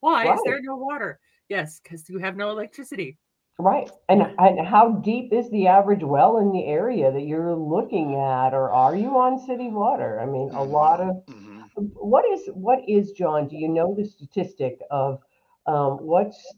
Why 0.01 0.33
is 0.35 0.41
there 0.45 0.61
no 0.63 0.77
water? 0.77 1.19
Yes, 1.49 1.81
because 1.83 2.09
you 2.11 2.19
have 2.19 2.37
no 2.37 2.51
electricity. 2.51 3.17
right. 3.59 3.91
And, 4.09 4.23
and 4.39 4.67
how 4.67 4.93
deep 5.05 5.33
is 5.33 5.51
the 5.51 5.67
average 5.67 6.03
well 6.03 6.39
in 6.39 6.53
the 6.53 6.65
area 6.67 7.11
that 7.13 7.23
you're 7.23 7.55
looking 7.55 8.15
at, 8.17 8.53
or 8.55 8.71
are 8.71 8.95
you 8.97 9.17
on 9.19 9.39
city 9.47 9.69
water? 9.69 10.21
I 10.21 10.27
mean, 10.27 10.51
a 10.53 10.63
lot 10.63 11.01
of 11.01 11.09
Mhm. 11.27 11.44
What 11.77 12.25
is, 12.31 12.49
what 12.55 12.81
is, 12.89 13.13
John, 13.13 13.49
do 13.49 13.57
you 13.57 13.69
know 13.69 13.95
the 13.97 14.05
statistic 14.05 14.79
of, 14.91 15.21
um, 15.67 15.99
what's, 15.99 16.55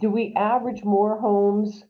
do 0.00 0.10
we 0.10 0.34
average 0.36 0.82
more 0.84 1.20
homes 1.20 1.84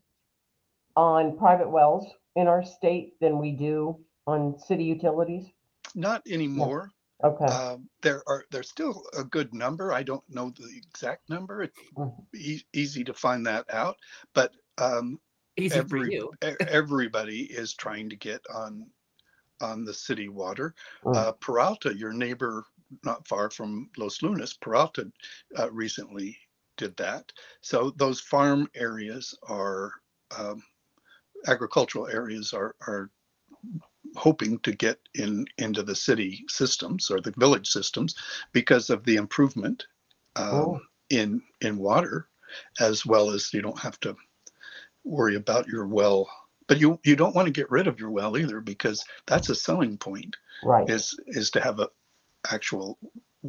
on 0.96 1.36
private 1.38 1.70
wells 1.70 2.06
in 2.36 2.46
our 2.48 2.62
state 2.64 3.14
than 3.20 3.38
we 3.38 3.52
do 3.52 3.98
on 4.26 4.58
city 4.58 4.84
utilities? 4.84 5.46
not 5.94 6.22
anymore 6.28 6.90
Okay, 7.22 7.44
Uh, 7.48 7.76
there 8.00 8.22
are 8.26 8.44
there's 8.50 8.70
still 8.70 9.04
a 9.18 9.22
good 9.22 9.52
number. 9.52 9.92
I 9.92 10.02
don't 10.02 10.24
know 10.30 10.48
the 10.56 10.72
exact 10.74 11.28
number. 11.28 11.64
It's 11.64 11.78
Mhm. 11.94 12.26
e- 12.34 12.64
easy 12.72 13.04
to 13.04 13.12
find 13.12 13.44
that 13.46 13.68
out. 13.74 13.98
But 14.32 14.54
um, 14.78 15.20
Easy 15.58 15.74
for 15.80 15.80
every 15.98 16.12
you. 16.14 16.32
e- 16.42 16.56
everybody 16.66 17.42
is 17.42 17.74
trying 17.74 18.08
to 18.08 18.16
get 18.16 18.40
on 18.54 18.90
on 19.60 19.84
the 19.84 19.94
city 19.94 20.28
water. 20.28 20.74
Mm. 21.04 21.16
Uh, 21.16 21.32
Peralta, 21.32 21.94
your 21.94 22.12
neighbor, 22.12 22.64
not 23.04 23.26
far 23.26 23.50
from 23.50 23.90
Los 23.96 24.22
Lunas, 24.22 24.54
Peralta 24.54 25.10
uh, 25.58 25.70
recently 25.70 26.36
did 26.76 26.96
that. 26.96 27.30
So 27.60 27.92
those 27.96 28.20
farm 28.20 28.68
areas 28.74 29.36
are 29.42 29.92
um, 30.36 30.62
agricultural 31.46 32.08
areas 32.08 32.52
are 32.52 32.74
are 32.86 33.10
hoping 34.16 34.58
to 34.60 34.72
get 34.72 34.98
in 35.14 35.46
into 35.58 35.82
the 35.82 35.94
city 35.94 36.44
systems 36.48 37.10
or 37.10 37.20
the 37.20 37.32
village 37.36 37.68
systems 37.68 38.14
because 38.52 38.90
of 38.90 39.04
the 39.04 39.16
improvement 39.16 39.86
um, 40.36 40.48
Oh. 40.54 40.80
in 41.10 41.42
in 41.60 41.78
water 41.78 42.28
as 42.80 43.06
well 43.06 43.30
as 43.30 43.52
you 43.54 43.62
don't 43.62 43.78
have 43.78 44.00
to 44.00 44.16
worry 45.04 45.36
about 45.36 45.68
your 45.68 45.86
well 45.86 46.28
but 46.70 46.78
you 46.78 47.00
you 47.02 47.16
don't 47.16 47.34
want 47.34 47.46
to 47.46 47.52
get 47.52 47.68
rid 47.68 47.88
of 47.88 47.98
your 47.98 48.10
well 48.10 48.38
either 48.38 48.60
because 48.60 49.04
that's 49.26 49.48
a 49.48 49.56
selling 49.56 49.98
point 49.98 50.36
right, 50.62 50.88
is 50.88 51.18
is 51.26 51.50
to 51.50 51.60
have 51.60 51.80
a 51.80 51.88
actual 52.48 52.96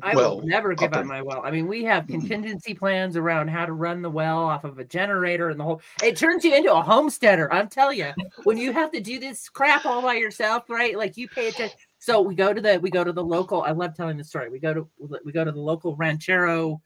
I 0.01 0.15
well 0.15 0.37
will 0.37 0.47
never 0.47 0.73
give 0.73 0.91
up 0.93 1.01
up 1.01 1.05
my 1.05 1.21
well. 1.21 1.43
I 1.43 1.51
mean, 1.51 1.67
we 1.67 1.83
have 1.83 2.07
Mhm. 2.07 2.21
contingency 2.21 2.73
plans 2.73 3.15
around 3.15 3.49
how 3.49 3.67
to 3.67 3.73
run 3.73 4.01
the 4.01 4.09
well 4.09 4.39
off 4.39 4.63
of 4.63 4.79
a 4.79 4.83
generator 4.83 5.49
and 5.49 5.59
the 5.59 5.63
whole. 5.63 5.81
It 6.03 6.17
turns 6.17 6.43
you 6.43 6.55
into 6.55 6.73
a 6.73 6.81
homesteader. 6.81 7.53
I'm 7.53 7.69
telling 7.69 7.99
you, 7.99 8.11
when 8.43 8.57
you 8.57 8.73
have 8.73 8.89
to 8.91 8.99
do 8.99 9.19
this 9.19 9.49
crap 9.49 9.85
all 9.85 10.01
by 10.01 10.15
yourself, 10.15 10.67
right? 10.67 10.97
Like 10.97 11.15
you 11.15 11.27
pay 11.27 11.49
attention. 11.49 11.77
So 11.99 12.21
we 12.21 12.33
go 12.33 12.55
to 12.55 12.59
the 12.59 12.79
we 12.79 12.89
go 12.89 13.03
to 13.03 13.13
the 13.13 13.23
local. 13.23 13.61
I 13.61 13.71
love 13.71 13.93
telling 13.95 14.17
the 14.17 14.23
story. 14.23 14.49
We 14.49 14.57
go 14.57 14.73
to 14.73 14.89
we 15.23 15.31
go 15.31 15.45
to 15.45 15.51
the 15.51 15.61
local 15.61 15.95
ranchero 15.95 16.81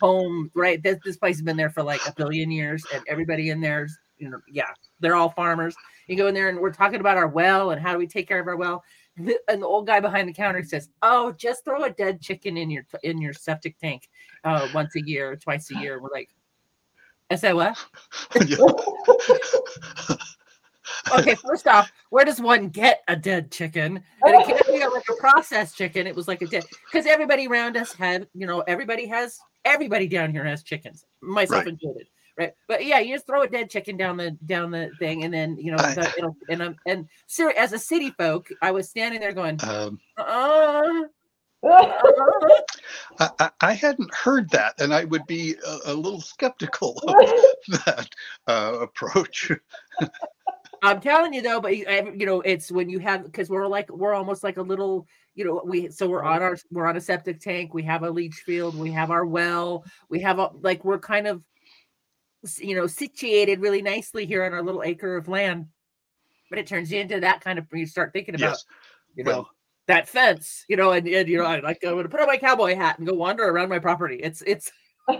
home. 0.00 0.50
Right, 0.52 0.82
this 0.82 0.98
this 1.04 1.16
place 1.16 1.36
has 1.36 1.42
been 1.42 1.56
there 1.56 1.70
for 1.70 1.84
like 1.84 2.00
a 2.08 2.12
billion 2.16 2.50
years, 2.50 2.84
and 2.92 3.04
everybody 3.06 3.50
in 3.50 3.60
there's 3.60 3.96
you 4.18 4.30
know 4.30 4.40
yeah 4.48 4.64
they're 5.00 5.16
all 5.16 5.30
farmers. 5.30 5.74
You 6.06 6.16
go 6.16 6.26
in 6.28 6.34
there 6.34 6.48
and 6.48 6.58
we're 6.60 6.72
talking 6.72 7.00
about 7.00 7.16
our 7.16 7.28
well 7.28 7.70
and 7.72 7.80
how 7.80 7.92
do 7.92 7.98
we 7.98 8.06
take 8.06 8.28
care 8.28 8.40
of 8.40 8.46
our 8.46 8.56
well. 8.56 8.84
The- 9.16 9.40
and 9.48 9.62
the 9.62 9.66
old 9.66 9.86
guy 9.86 10.00
behind 10.00 10.28
the 10.28 10.32
counter 10.32 10.62
says, 10.62 10.88
"Oh, 11.02 11.32
just 11.32 11.64
throw 11.64 11.84
a 11.84 11.90
dead 11.90 12.20
chicken 12.20 12.56
in 12.56 12.70
your 12.70 12.84
in 13.02 13.20
your 13.20 13.32
septic 13.32 13.78
tank 13.78 14.08
uh, 14.44 14.68
once 14.74 14.94
a 14.96 15.00
year, 15.02 15.36
twice 15.36 15.70
a 15.70 15.78
year." 15.78 16.00
We're 16.00 16.10
like, 16.10 16.30
I 17.30 17.36
said 17.36 17.54
what? 17.54 17.76
Okay, 21.18 21.34
first 21.36 21.66
off, 21.66 21.90
where 22.10 22.24
does 22.24 22.40
one 22.40 22.68
get 22.68 23.02
a 23.08 23.16
dead 23.16 23.50
chicken? 23.50 24.02
And 24.22 24.34
it 24.40 24.46
can't 24.46 24.66
be 24.66 24.78
like 24.86 25.02
a 25.08 25.14
processed 25.20 25.76
chicken. 25.76 26.06
It 26.06 26.14
was 26.14 26.28
like 26.28 26.42
a 26.42 26.46
dead 26.46 26.64
because 26.90 27.06
everybody 27.06 27.46
around 27.46 27.76
us 27.76 27.92
had, 27.92 28.28
you 28.34 28.46
know, 28.46 28.60
everybody 28.62 29.06
has 29.06 29.38
everybody 29.64 30.06
down 30.06 30.30
here 30.32 30.44
has 30.44 30.62
chickens, 30.62 31.04
myself 31.20 31.64
Right. 31.64 31.68
included. 31.68 32.06
Right. 32.38 32.52
But 32.68 32.84
yeah, 32.84 32.98
you 32.98 33.14
just 33.14 33.26
throw 33.26 33.42
a 33.42 33.48
dead 33.48 33.70
chicken 33.70 33.96
down 33.96 34.18
the 34.18 34.32
down 34.44 34.70
the 34.70 34.90
thing 34.98 35.24
and 35.24 35.32
then 35.32 35.56
you 35.56 35.70
know 35.70 35.78
I- 35.78 35.94
the, 35.94 36.12
it'll, 36.18 36.36
and 36.50 36.62
I'm 36.62 36.76
and 36.86 37.08
sir, 37.26 37.50
as 37.56 37.72
a 37.72 37.78
city 37.78 38.10
folk, 38.18 38.48
I 38.60 38.72
was 38.72 38.90
standing 38.90 39.20
there 39.20 39.32
going, 39.32 39.58
um, 39.64 39.98
uh, 40.18 41.04
I, 43.18 43.30
I- 43.38 43.50
I 43.62 43.72
hadn't 43.72 44.14
heard 44.14 44.50
that, 44.50 44.74
and 44.80 44.92
I 44.92 45.04
would 45.04 45.26
be 45.26 45.56
a, 45.66 45.92
a 45.92 45.94
little 45.94 46.20
skeptical 46.20 46.98
of 47.08 47.14
that 47.86 48.08
uh, 48.46 48.78
approach. 48.80 49.50
I'm 50.82 51.00
telling 51.00 51.32
you 51.32 51.40
though, 51.40 51.60
but 51.60 51.74
you 51.76 52.26
know, 52.26 52.42
it's 52.42 52.70
when 52.70 52.90
you 52.90 52.98
have 52.98 53.24
because 53.24 53.48
we're 53.48 53.66
like 53.66 53.90
we're 53.90 54.12
almost 54.14 54.44
like 54.44 54.58
a 54.58 54.62
little, 54.62 55.06
you 55.34 55.44
know, 55.44 55.62
we 55.64 55.88
so 55.88 56.06
we're 56.06 56.22
on 56.22 56.42
our 56.42 56.58
we're 56.70 56.86
on 56.86 56.98
a 56.98 57.00
septic 57.00 57.40
tank, 57.40 57.72
we 57.72 57.82
have 57.84 58.02
a 58.02 58.10
leach 58.10 58.42
field, 58.44 58.78
we 58.78 58.92
have 58.92 59.10
our 59.10 59.24
well, 59.24 59.84
we 60.10 60.20
have 60.20 60.38
a 60.38 60.50
like 60.60 60.84
we're 60.84 60.98
kind 60.98 61.26
of 61.26 61.42
you 62.58 62.76
know 62.76 62.86
situated 62.86 63.60
really 63.60 63.82
nicely 63.82 64.26
here 64.26 64.44
on 64.44 64.52
our 64.52 64.62
little 64.62 64.82
acre 64.82 65.16
of 65.16 65.28
land. 65.28 65.66
But 66.50 66.58
it 66.58 66.66
turns 66.66 66.92
into 66.92 67.20
that 67.20 67.40
kind 67.40 67.58
of 67.58 67.66
you 67.72 67.86
start 67.86 68.12
thinking 68.12 68.34
about 68.34 68.50
Yes. 68.50 68.64
you 69.14 69.24
know 69.24 69.30
Well, 69.30 69.50
that 69.86 70.08
fence, 70.08 70.64
you 70.68 70.76
know, 70.76 70.92
and, 70.92 71.06
and 71.06 71.28
you 71.28 71.38
know, 71.38 71.44
I 71.44 71.60
like 71.60 71.84
I'm 71.84 71.96
gonna 71.96 72.08
put 72.08 72.20
on 72.20 72.26
my 72.26 72.36
cowboy 72.36 72.74
hat 72.74 72.98
and 72.98 73.06
go 73.06 73.14
wander 73.14 73.44
around 73.44 73.68
my 73.68 73.78
property. 73.78 74.16
It's 74.16 74.42
it's 74.46 74.70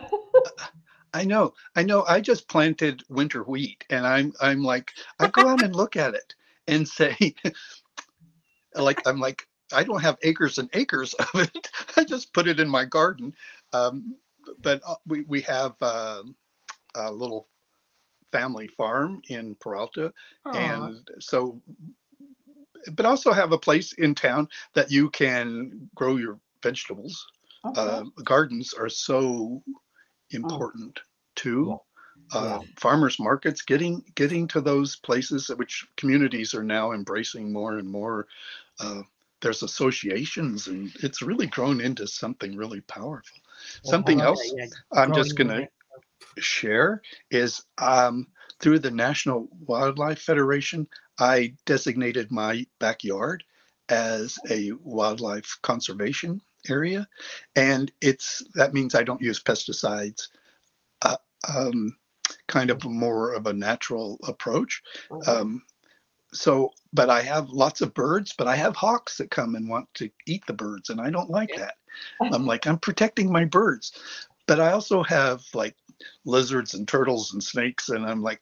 I 1.14 1.24
know, 1.24 1.55
I 1.74 1.83
know. 1.83 2.05
I 2.07 2.20
just 2.20 2.46
planted 2.46 3.02
winter 3.09 3.42
wheat, 3.42 3.85
and 3.88 4.07
I'm, 4.07 4.35
I'm 4.40 4.62
like, 4.62 4.92
I 5.18 5.29
go 5.29 5.48
out 5.48 5.62
and 5.62 5.74
look 5.74 5.96
at 5.96 6.14
it 6.14 6.35
and 6.68 6.87
say, 6.87 7.16
like, 8.74 9.00
I'm 9.07 9.18
like, 9.18 9.48
I 9.72 9.83
don't 9.83 10.02
have 10.02 10.18
acres 10.22 10.59
and 10.59 10.68
acres 10.74 11.14
of 11.14 11.29
it. 11.35 11.70
I 11.96 12.05
just 12.05 12.35
put 12.35 12.48
it 12.48 12.61
in 12.61 12.68
my 12.68 12.85
garden. 12.85 13.35
Um, 13.72 14.16
but 14.61 14.83
uh, 14.87 14.96
we, 15.07 15.22
we 15.22 15.40
have 15.40 15.81
um 15.83 16.37
a 16.96 17.12
little 17.12 17.48
family 18.32 18.66
farm 18.68 19.22
in 19.28 19.54
Peralta, 19.56 20.12
aw, 20.44 20.50
and 20.52 21.09
so 21.20 21.61
but 22.92 23.06
also 23.06 23.32
have 23.32 23.52
a 23.52 23.59
place 23.59 23.92
in 23.94 24.14
town 24.14 24.48
that 24.74 24.90
you 24.90 25.11
can 25.11 25.88
grow 25.94 26.16
your 26.16 26.38
vegetables. 26.62 27.26
Uh, 27.64 28.04
gardens 28.24 28.74
are 28.74 28.88
so 28.88 29.62
important 30.30 31.00
too 31.35 31.78
uh, 32.32 32.61
farmers 32.78 33.18
markets 33.20 33.62
getting 33.62 34.02
getting 34.14 34.48
to 34.48 34.61
those 34.61 34.96
places 34.96 35.48
which 35.56 35.87
communities 35.96 36.54
are 36.54 36.64
now 36.64 36.92
embracing 36.92 37.52
more 37.52 37.78
and 37.78 37.88
more 37.88 38.26
uh, 38.80 39.02
there's 39.42 39.62
associations 39.62 40.66
and 40.66 40.90
it's 41.02 41.22
really 41.22 41.46
grown 41.46 41.80
into 41.80 42.06
something 42.06 42.56
really 42.56 42.80
powerful. 42.82 43.38
Something 43.85 44.20
else 44.20 44.52
yeah, 44.56 44.66
i'm 44.94 45.12
just 45.12 45.37
going 45.37 45.48
in 45.48 45.62
to 45.62 45.68
share 46.38 47.02
is 47.31 47.62
um, 47.79 48.26
through 48.61 48.79
the 48.81 48.90
National 48.90 49.48
Wildlife 49.66 50.20
Federation, 50.20 50.87
I 51.18 51.55
designated 51.64 52.31
my 52.31 52.66
backyard 52.79 53.44
as 53.88 54.38
a 54.50 54.72
wildlife 54.83 55.59
conservation 55.62 56.40
area, 56.68 57.07
and 57.55 57.92
it's 58.00 58.42
that 58.55 58.74
means 58.74 58.94
I 58.94 59.05
don't 59.05 59.22
use 59.22 59.42
pesticides. 59.42 60.29
Uh, 61.02 61.16
um, 61.55 61.96
kind 62.48 62.70
of 62.70 62.85
more 62.85 63.35
of 63.35 63.46
a 63.46 63.52
natural 63.52 64.18
approach. 64.26 64.83
Um, 65.26 65.62
so, 66.33 66.72
but 66.92 67.09
I 67.09 67.22
have 67.22 67.50
lots 67.50 67.81
of 67.81 67.94
birds, 67.94 68.35
but 68.37 68.46
I 68.48 68.57
have 68.57 68.76
hawks 68.76 69.18
that 69.18 69.31
come 69.31 69.55
and 69.55 69.68
want 69.68 69.92
to 69.94 70.11
eat 70.26 70.44
the 70.46 70.52
birds, 70.52 70.90
and 70.90 71.00
I 71.00 71.11
don't 71.11 71.31
like 71.31 71.55
that. 71.57 71.74
I'm 72.20 72.46
like, 72.46 72.66
I'm 72.66 72.79
protecting 72.79 73.31
my 73.31 73.44
birds. 73.44 73.92
But 74.46 74.61
I 74.61 74.72
also 74.72 75.02
have 75.02 75.42
like 75.55 75.76
lizards 76.24 76.74
and 76.74 76.87
turtles 76.87 77.32
and 77.32 77.42
snakes, 77.42 77.88
and 77.88 78.04
I'm 78.06 78.22
like, 78.22 78.40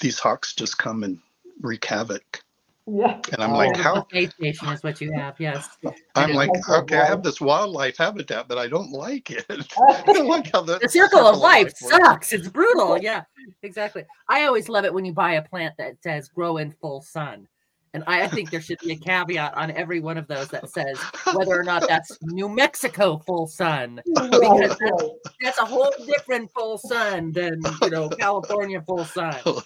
these 0.00 0.18
hawks 0.18 0.54
just 0.54 0.78
come 0.78 1.02
and 1.02 1.18
wreak 1.60 1.84
havoc. 1.84 2.42
Yeah. 2.88 3.20
And 3.32 3.42
I'm 3.42 3.52
Oh. 3.52 3.56
like, 3.56 3.76
how? 3.76 3.94
buffet 4.02 4.30
station 4.34 4.68
is 4.68 4.82
what 4.84 5.00
you 5.00 5.10
have. 5.12 5.34
Yes. 5.40 5.68
I'm 6.14 6.32
like, 6.34 6.50
okay, 6.68 6.98
I 6.98 7.04
have 7.04 7.22
this 7.24 7.40
wildlife 7.40 7.96
habitat, 7.96 8.46
but 8.46 8.58
I 8.58 8.68
don't 8.68 8.92
like 8.92 9.30
it. 9.30 9.44
I 9.48 10.02
don't 10.12 10.28
like 10.28 10.52
how 10.52 10.62
the, 10.62 10.78
the 10.78 10.88
circle 10.88 11.26
of 11.26 11.36
life 11.38 11.72
works. 11.82 11.96
sucks. 12.04 12.32
It's 12.32 12.48
brutal. 12.48 12.98
Yeah, 12.98 13.24
exactly. 13.62 14.04
I 14.28 14.44
always 14.44 14.68
love 14.68 14.84
it 14.84 14.94
when 14.94 15.04
you 15.04 15.12
buy 15.12 15.32
a 15.32 15.42
plant 15.42 15.74
that 15.78 15.96
says 16.02 16.28
grow 16.28 16.58
in 16.58 16.70
full 16.80 17.02
sun. 17.02 17.48
And 17.96 18.04
I 18.06 18.24
I 18.24 18.28
think 18.28 18.50
there 18.50 18.60
should 18.60 18.78
be 18.80 18.92
a 18.92 18.96
caveat 18.96 19.56
on 19.56 19.70
every 19.70 20.00
one 20.00 20.18
of 20.18 20.26
those 20.26 20.48
that 20.48 20.68
says 20.68 20.98
whether 21.32 21.58
or 21.58 21.62
not 21.62 21.88
that's 21.88 22.18
New 22.22 22.48
Mexico 22.48 23.16
full 23.26 23.46
sun. 23.46 24.02
Because 24.36 24.76
right. 24.80 25.10
That's 25.40 25.58
a 25.58 25.64
whole 25.64 25.90
different 26.06 26.50
full 26.52 26.76
sun 26.78 27.32
than 27.32 27.62
you 27.82 27.90
know 27.90 28.08
California 28.10 28.82
full 28.82 29.04
sun. 29.04 29.36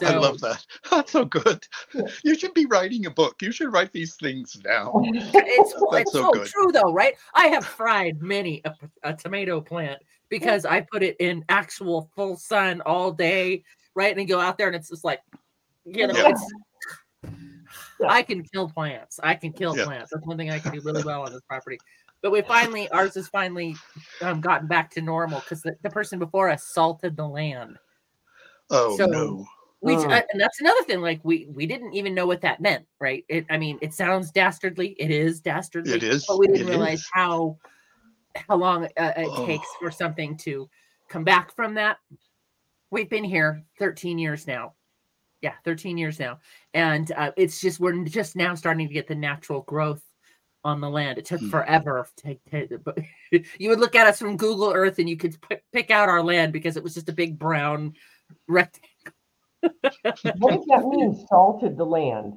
Yeah. 0.00 0.10
I 0.10 0.16
love 0.16 0.40
that. 0.40 0.64
That's 0.90 1.12
so 1.12 1.24
good. 1.26 1.62
You 2.24 2.34
should 2.34 2.54
be 2.54 2.64
writing 2.66 3.06
a 3.06 3.10
book. 3.10 3.40
You 3.42 3.52
should 3.52 3.72
write 3.72 3.92
these 3.92 4.16
things 4.16 4.54
down. 4.54 4.90
it's 5.04 5.32
That's 5.32 5.46
it's 6.00 6.12
so 6.12 6.30
so, 6.32 6.44
true 6.44 6.72
though, 6.72 6.92
right? 6.92 7.14
I 7.34 7.48
have 7.48 7.64
fried 7.64 8.20
many 8.22 8.62
a, 8.64 8.74
a 9.02 9.14
tomato 9.14 9.60
plant 9.60 10.00
because 10.30 10.64
I 10.64 10.80
put 10.80 11.02
it 11.02 11.16
in 11.20 11.44
actual 11.50 12.10
full 12.16 12.36
sun 12.36 12.80
all 12.82 13.12
day, 13.12 13.64
right? 13.94 14.10
And 14.10 14.18
then 14.18 14.26
go 14.26 14.40
out 14.40 14.56
there 14.58 14.66
and 14.66 14.76
it's 14.76 14.88
just 14.88 15.04
like, 15.04 15.20
you 15.84 16.06
know, 16.06 16.14
Yeah. 16.16 16.30
it's. 16.30 16.52
I 18.06 18.22
can 18.22 18.42
kill 18.42 18.68
plants. 18.68 19.18
I 19.22 19.34
can 19.34 19.52
kill 19.52 19.76
Yeah. 19.76 19.84
plants. 19.84 20.10
That's 20.12 20.26
one 20.26 20.36
thing 20.36 20.50
I 20.50 20.58
can 20.58 20.72
do 20.72 20.80
really 20.80 21.02
well 21.02 21.22
on 21.22 21.32
this 21.32 21.42
property. 21.48 21.78
But 22.22 22.32
we 22.32 22.42
finally, 22.42 22.88
ours 22.90 23.14
has 23.14 23.28
finally 23.28 23.76
um, 24.22 24.40
gotten 24.40 24.66
back 24.66 24.90
to 24.92 25.00
normal 25.02 25.40
because 25.40 25.62
the, 25.62 25.76
the 25.82 25.90
person 25.90 26.18
before 26.18 26.48
us 26.50 26.64
salted 26.66 27.16
the 27.16 27.26
land. 27.26 27.78
Oh 28.70 28.96
So- 28.96 29.06
no. 29.06 29.46
We 29.82 29.94
Mm. 29.94 30.10
uh, 30.10 30.22
and 30.32 30.40
that's 30.40 30.58
another 30.60 30.82
thing. 30.84 31.02
Like 31.02 31.20
we 31.22 31.46
we 31.54 31.66
didn't 31.66 31.92
even 31.92 32.14
know 32.14 32.26
what 32.26 32.40
that 32.40 32.60
meant, 32.62 32.86
right? 32.98 33.24
It 33.28 33.44
I 33.50 33.58
mean, 33.58 33.78
it 33.82 33.92
sounds 33.92 34.32
dastardly. 34.32 34.96
It 34.98 35.10
is 35.10 35.40
dastardly. 35.40 35.92
It 35.92 36.02
is. 36.02 36.24
but 36.26 36.38
we 36.38 36.46
didn't 36.46 36.62
it 36.68 36.70
realize 36.70 37.00
is. 37.00 37.08
how 37.12 37.58
how 38.48 38.56
long 38.56 38.84
uh, 38.86 39.12
it 39.16 39.28
Oh. 39.30 39.46
takes 39.46 39.68
for 39.78 39.90
something 39.90 40.36
to 40.38 40.68
come 41.08 41.24
back 41.24 41.54
from 41.54 41.74
that. 41.74 41.98
We've 42.90 43.08
been 43.08 43.22
here 43.22 43.62
13 43.78 44.18
years 44.18 44.46
now. 44.46 44.72
Yeah, 45.42 45.52
13 45.64 45.98
years 45.98 46.18
now, 46.18 46.38
and 46.74 47.12
uh, 47.12 47.32
it's 47.36 47.60
just 47.60 47.78
we're 47.78 48.04
just 48.04 48.36
now 48.36 48.54
starting 48.54 48.88
to 48.88 48.94
get 48.94 49.06
the 49.06 49.14
natural 49.14 49.62
growth 49.62 50.02
on 50.64 50.80
the 50.80 50.90
land. 50.90 51.18
It 51.18 51.26
took 51.26 51.40
Hmm. 51.40 51.50
forever 51.50 52.08
to, 52.18 52.34
to 52.50 52.78
but 52.78 52.98
you 53.58 53.68
would 53.68 53.78
look 53.78 53.94
at 53.94 54.06
us 54.06 54.18
from 54.18 54.36
Google 54.36 54.72
Earth 54.72 54.98
and 54.98 55.08
you 55.08 55.16
could 55.16 55.40
p- 55.48 55.58
pick 55.72 55.90
out 55.90 56.08
our 56.08 56.22
land 56.22 56.52
because 56.52 56.76
it 56.76 56.82
was 56.82 56.94
just 56.94 57.08
a 57.08 57.12
big 57.12 57.38
brown 57.38 57.94
rectangle. 58.48 59.12
What 59.62 60.54
does 60.54 60.66
that 60.68 60.86
mean? 60.88 61.26
Salted 61.28 61.76
the 61.76 61.84
land. 61.84 62.34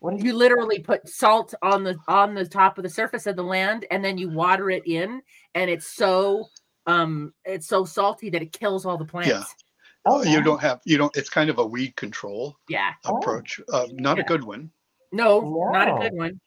What 0.00 0.14
is 0.14 0.22
you 0.22 0.34
literally 0.34 0.78
put 0.78 1.08
salt 1.08 1.54
on 1.62 1.82
the 1.82 1.96
on 2.06 2.34
the 2.34 2.46
top 2.46 2.78
of 2.78 2.84
the 2.84 2.90
surface 2.90 3.26
of 3.26 3.36
the 3.36 3.42
land 3.42 3.86
and 3.90 4.04
then 4.04 4.18
you 4.18 4.28
water 4.28 4.70
it 4.70 4.86
in 4.86 5.22
and 5.54 5.70
it's 5.70 5.94
so 5.94 6.46
um 6.86 7.32
it's 7.44 7.66
so 7.66 7.84
salty 7.84 8.30
that 8.30 8.42
it 8.42 8.52
kills 8.52 8.86
all 8.86 8.96
the 8.96 9.04
plants 9.04 9.54
Oh, 10.08 10.22
you 10.22 10.42
don't 10.42 10.60
have 10.60 10.80
you 10.84 10.98
don't 10.98 11.14
it's 11.16 11.28
kind 11.30 11.50
of 11.50 11.58
a 11.58 11.66
weed 11.66 11.94
control 11.96 12.56
yeah. 12.68 12.92
Oh. 13.04 13.18
approach 13.18 13.60
uh, 13.72 13.86
not 13.92 14.16
Yeah. 14.16 14.24
a 14.24 14.26
good 14.26 14.44
one. 14.44 14.70
No 15.12 15.70
not 15.72 15.88
a 15.88 16.08
good 16.08 16.16
one. 16.16 16.40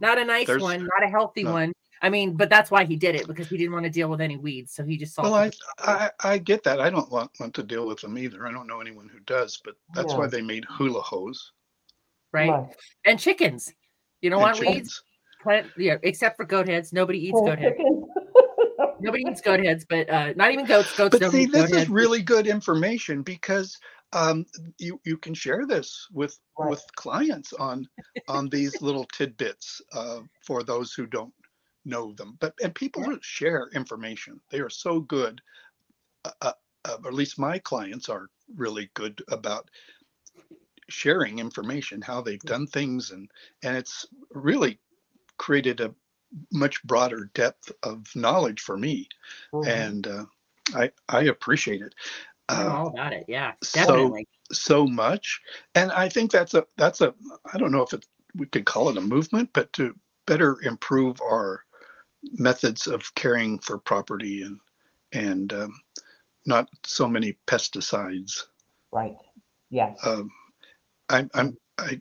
Not 0.00 0.18
a 0.18 0.24
nice 0.24 0.46
There's- 0.46 0.62
one 0.62 0.80
not 0.80 1.02
a 1.04 1.08
healthy 1.08 1.42
no. 1.44 1.52
one. 1.52 1.72
I 2.02 2.10
mean 2.10 2.36
but 2.36 2.50
that's 2.50 2.70
why 2.70 2.84
he 2.84 2.96
did 2.96 3.14
it 3.14 3.26
because 3.26 3.48
he 3.48 3.56
didn't 3.56 3.72
want 3.72 3.84
to 3.84 3.90
deal 3.90 4.08
with 4.08 4.20
any 4.20 4.36
weeds 4.36 4.74
so 4.74 4.84
he 4.84 4.96
just 4.96 5.14
salted 5.14 5.32
well 5.32 5.50
I. 5.78 6.10
I 6.24 6.32
i 6.34 6.38
get 6.38 6.62
that. 6.64 6.80
I 6.80 6.90
don't 6.90 7.10
want, 7.10 7.30
want 7.40 7.54
to 7.54 7.62
deal 7.62 7.86
with 7.86 8.00
them 8.00 8.18
either. 8.18 8.46
I 8.46 8.52
don't 8.52 8.66
know 8.66 8.80
anyone 8.80 9.08
who 9.08 9.20
does 9.20 9.60
but 9.64 9.74
that's 9.94 10.14
why 10.14 10.26
they 10.26 10.42
made 10.42 10.64
hula 10.68 11.00
hoes. 11.00 11.52
Right? 12.32 12.50
Right. 12.50 12.68
and 13.06 13.18
chickens. 13.18 13.72
You 14.20 14.30
don't 14.30 14.42
and 14.42 14.58
want 14.58 14.60
weeds? 14.60 15.02
plant 15.42 15.66
yeah 15.76 15.96
except 16.02 16.36
for 16.36 16.44
goat 16.44 16.66
heads 16.68 16.92
nobody 16.92 17.18
eats 17.18 17.32
Whole 17.32 17.46
goat 17.46 17.58
heads 17.58 17.76
chicken. 17.76 18.05
Nobody 19.00 19.24
eats 19.28 19.40
goat 19.40 19.60
heads 19.60 19.84
but 19.88 20.08
uh 20.10 20.32
not 20.36 20.52
even 20.52 20.66
goats 20.66 20.92
goats 20.94 21.12
but 21.12 21.20
don't 21.20 21.30
see 21.32 21.46
this 21.46 21.72
is 21.72 21.88
heads. 21.88 21.90
really 21.90 22.22
good 22.22 22.46
information 22.46 23.22
because 23.22 23.76
um, 24.12 24.46
you 24.78 25.00
you 25.04 25.16
can 25.18 25.34
share 25.34 25.66
this 25.66 26.06
with 26.12 26.38
Right. 26.58 26.70
with 26.70 26.84
clients 26.96 27.52
on 27.52 27.88
on 28.28 28.48
these 28.48 28.80
little 28.82 29.04
tidbits 29.06 29.80
uh, 29.92 30.20
for 30.46 30.62
those 30.62 30.92
who 30.92 31.06
don't 31.06 31.32
know 31.84 32.12
them 32.14 32.36
but 32.40 32.54
and 32.62 32.74
people 32.74 33.02
Yeah. 33.02 33.16
share 33.22 33.68
information 33.74 34.40
they 34.50 34.60
are 34.60 34.70
so 34.70 35.00
good 35.00 35.40
uh, 36.24 36.30
uh, 36.42 36.52
uh, 36.84 36.96
or 37.04 37.08
at 37.08 37.14
least 37.14 37.38
my 37.38 37.58
clients 37.58 38.08
are 38.08 38.28
really 38.56 38.90
good 38.94 39.22
about 39.30 39.70
sharing 40.88 41.38
information 41.38 42.00
how 42.00 42.20
they've 42.20 42.44
done 42.44 42.66
things 42.66 43.10
and 43.10 43.28
and 43.62 43.76
it's 43.76 44.06
really 44.32 44.78
created 45.38 45.80
a 45.80 45.94
much 46.52 46.82
broader 46.84 47.30
depth 47.34 47.72
of 47.82 48.06
knowledge 48.14 48.60
for 48.60 48.76
me 48.76 49.08
Mhm. 49.52 49.68
and 49.68 50.06
uh, 50.06 50.24
I 50.74 50.90
I 51.08 51.22
appreciate 51.24 51.82
it. 51.82 51.94
Uh, 52.48 52.70
all 52.72 52.88
about 52.88 53.12
it. 53.12 53.24
Yeah, 53.28 53.52
so- 53.62 53.86
definitely. 53.86 54.28
so 54.52 54.86
much 54.86 55.40
and 55.74 55.90
i 55.90 56.08
think 56.08 56.30
that's 56.30 56.54
a 56.54 56.64
that's 56.76 57.00
a 57.00 57.12
i 57.52 57.58
don't 57.58 57.72
know 57.72 57.82
if 57.82 57.92
it 57.92 58.06
we 58.36 58.46
could 58.46 58.64
call 58.64 58.88
it 58.88 58.96
a 58.96 59.00
movement 59.00 59.50
but 59.52 59.72
to 59.72 59.92
better 60.26 60.60
improve 60.62 61.20
our 61.20 61.64
methods 62.32 62.86
of 62.86 63.12
caring 63.16 63.58
for 63.58 63.78
property 63.78 64.42
and 64.42 64.60
and 65.12 65.52
um, 65.52 65.72
not 66.46 66.68
so 66.84 67.08
many 67.08 67.36
pesticides 67.48 68.44
Right. 68.92 69.16
Yes. 69.70 69.98
um, 70.04 70.30
i'm 71.08 71.28
i'm 71.34 71.56
i 71.78 72.00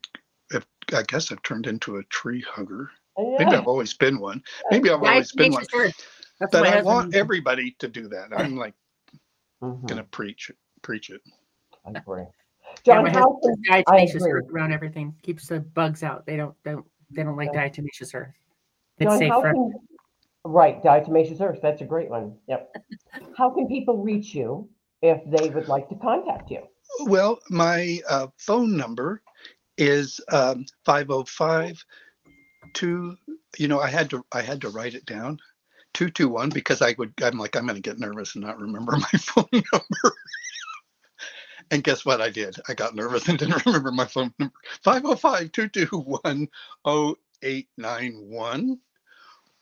i 0.94 1.02
guess 1.08 1.32
i've 1.32 1.42
turned 1.42 1.66
into 1.66 1.98
a 1.98 2.04
tree 2.06 2.42
hugger 2.48 2.92
maybe 3.18 3.52
Yeah. 3.52 3.60
i've 3.60 3.68
always 3.68 3.94
been 3.94 4.20
one 4.20 4.44
maybe 4.72 4.90
i've 4.90 5.04
always 5.04 5.32
been 5.32 5.52
one 5.52 5.64
Diatomaceous 5.64 5.88
earth. 5.88 5.94
But 6.52 6.66
i 6.66 6.70
husband 6.72 6.86
want 6.86 7.16
everybody 7.16 7.76
to 7.80 7.88
do 7.88 8.08
that 8.10 8.30
i'm 8.36 8.58
like 8.58 8.74
Mhm, 9.62 9.88
gonna 9.88 10.04
preach 10.04 10.50
it 10.50 10.58
preach 10.82 11.10
it 11.10 11.22
I 11.86 11.92
agree. 11.92 12.24
Yeah, 12.86 12.96
John, 12.96 13.04
my 13.04 13.10
how 13.10 13.40
husband 13.42 13.58
can, 13.64 13.84
puts 13.84 13.90
diatomaceous 13.90 14.16
agree. 14.16 14.32
earth 14.32 14.46
around 14.52 14.72
everything. 14.74 15.16
Keeps 15.22 15.48
the 15.48 15.60
bugs 15.60 16.04
out. 16.04 16.26
They 16.26 16.36
don't 16.36 16.56
don't 16.72 16.86
they 17.12 17.24
don't 17.24 17.38
like 17.38 17.52
Yeah. 17.54 17.68
diatomaceous 17.70 18.16
earth. 18.16 18.34
It's 18.98 19.12
John, 19.12 19.20
safe 19.20 19.34
for 19.34 19.52
can, 19.52 19.74
right, 20.44 20.82
diatomaceous 20.84 21.42
earth, 21.42 21.60
that's 21.62 21.82
a 21.82 21.86
great 21.86 22.10
one. 22.10 22.38
Yep. 22.48 22.72
How 23.38 23.50
can 23.50 23.68
people 23.68 23.98
reach 23.98 24.34
you 24.34 24.70
if 25.02 25.22
they 25.28 25.50
would 25.50 25.68
like 25.68 25.90
to 25.90 25.96
contact 25.96 26.52
you? 26.52 26.64
Well, 27.06 27.40
my 27.50 28.00
uh, 28.10 28.28
phone 28.38 28.76
number 28.78 29.22
is 29.78 30.20
um, 30.32 30.66
505 32.74 32.74
2 32.74 33.18
you 33.58 33.68
know 33.68 33.80
I 33.80 33.90
had 33.90 34.10
to 34.12 34.26
I 34.32 34.42
had 34.42 34.62
to 34.62 34.70
write 34.70 34.96
it 34.96 35.06
down 35.06 35.40
221 35.94 36.50
because 36.50 36.82
I 36.82 36.96
would 36.98 37.14
I'm 37.24 37.38
like 37.38 37.56
I'm 37.56 37.66
going 37.66 37.76
to 37.76 37.82
get 37.82 38.00
nervous 38.00 38.36
and 38.36 38.44
not 38.44 38.60
remember 38.60 38.92
my 38.98 39.20
phone 39.20 39.48
number. 39.52 40.16
and 41.72 41.84
guess 41.84 42.06
what 42.06 42.22
I 42.22 42.30
did? 42.30 42.56
I 42.68 42.74
got 42.74 42.96
nervous 42.96 43.28
and 43.28 43.40
didn't 43.40 43.66
remember 43.66 43.92
my 43.92 44.06
phone 44.06 44.34
number. 44.40 44.54
505 44.84 45.52
221 45.52 46.48
0891 46.86 48.80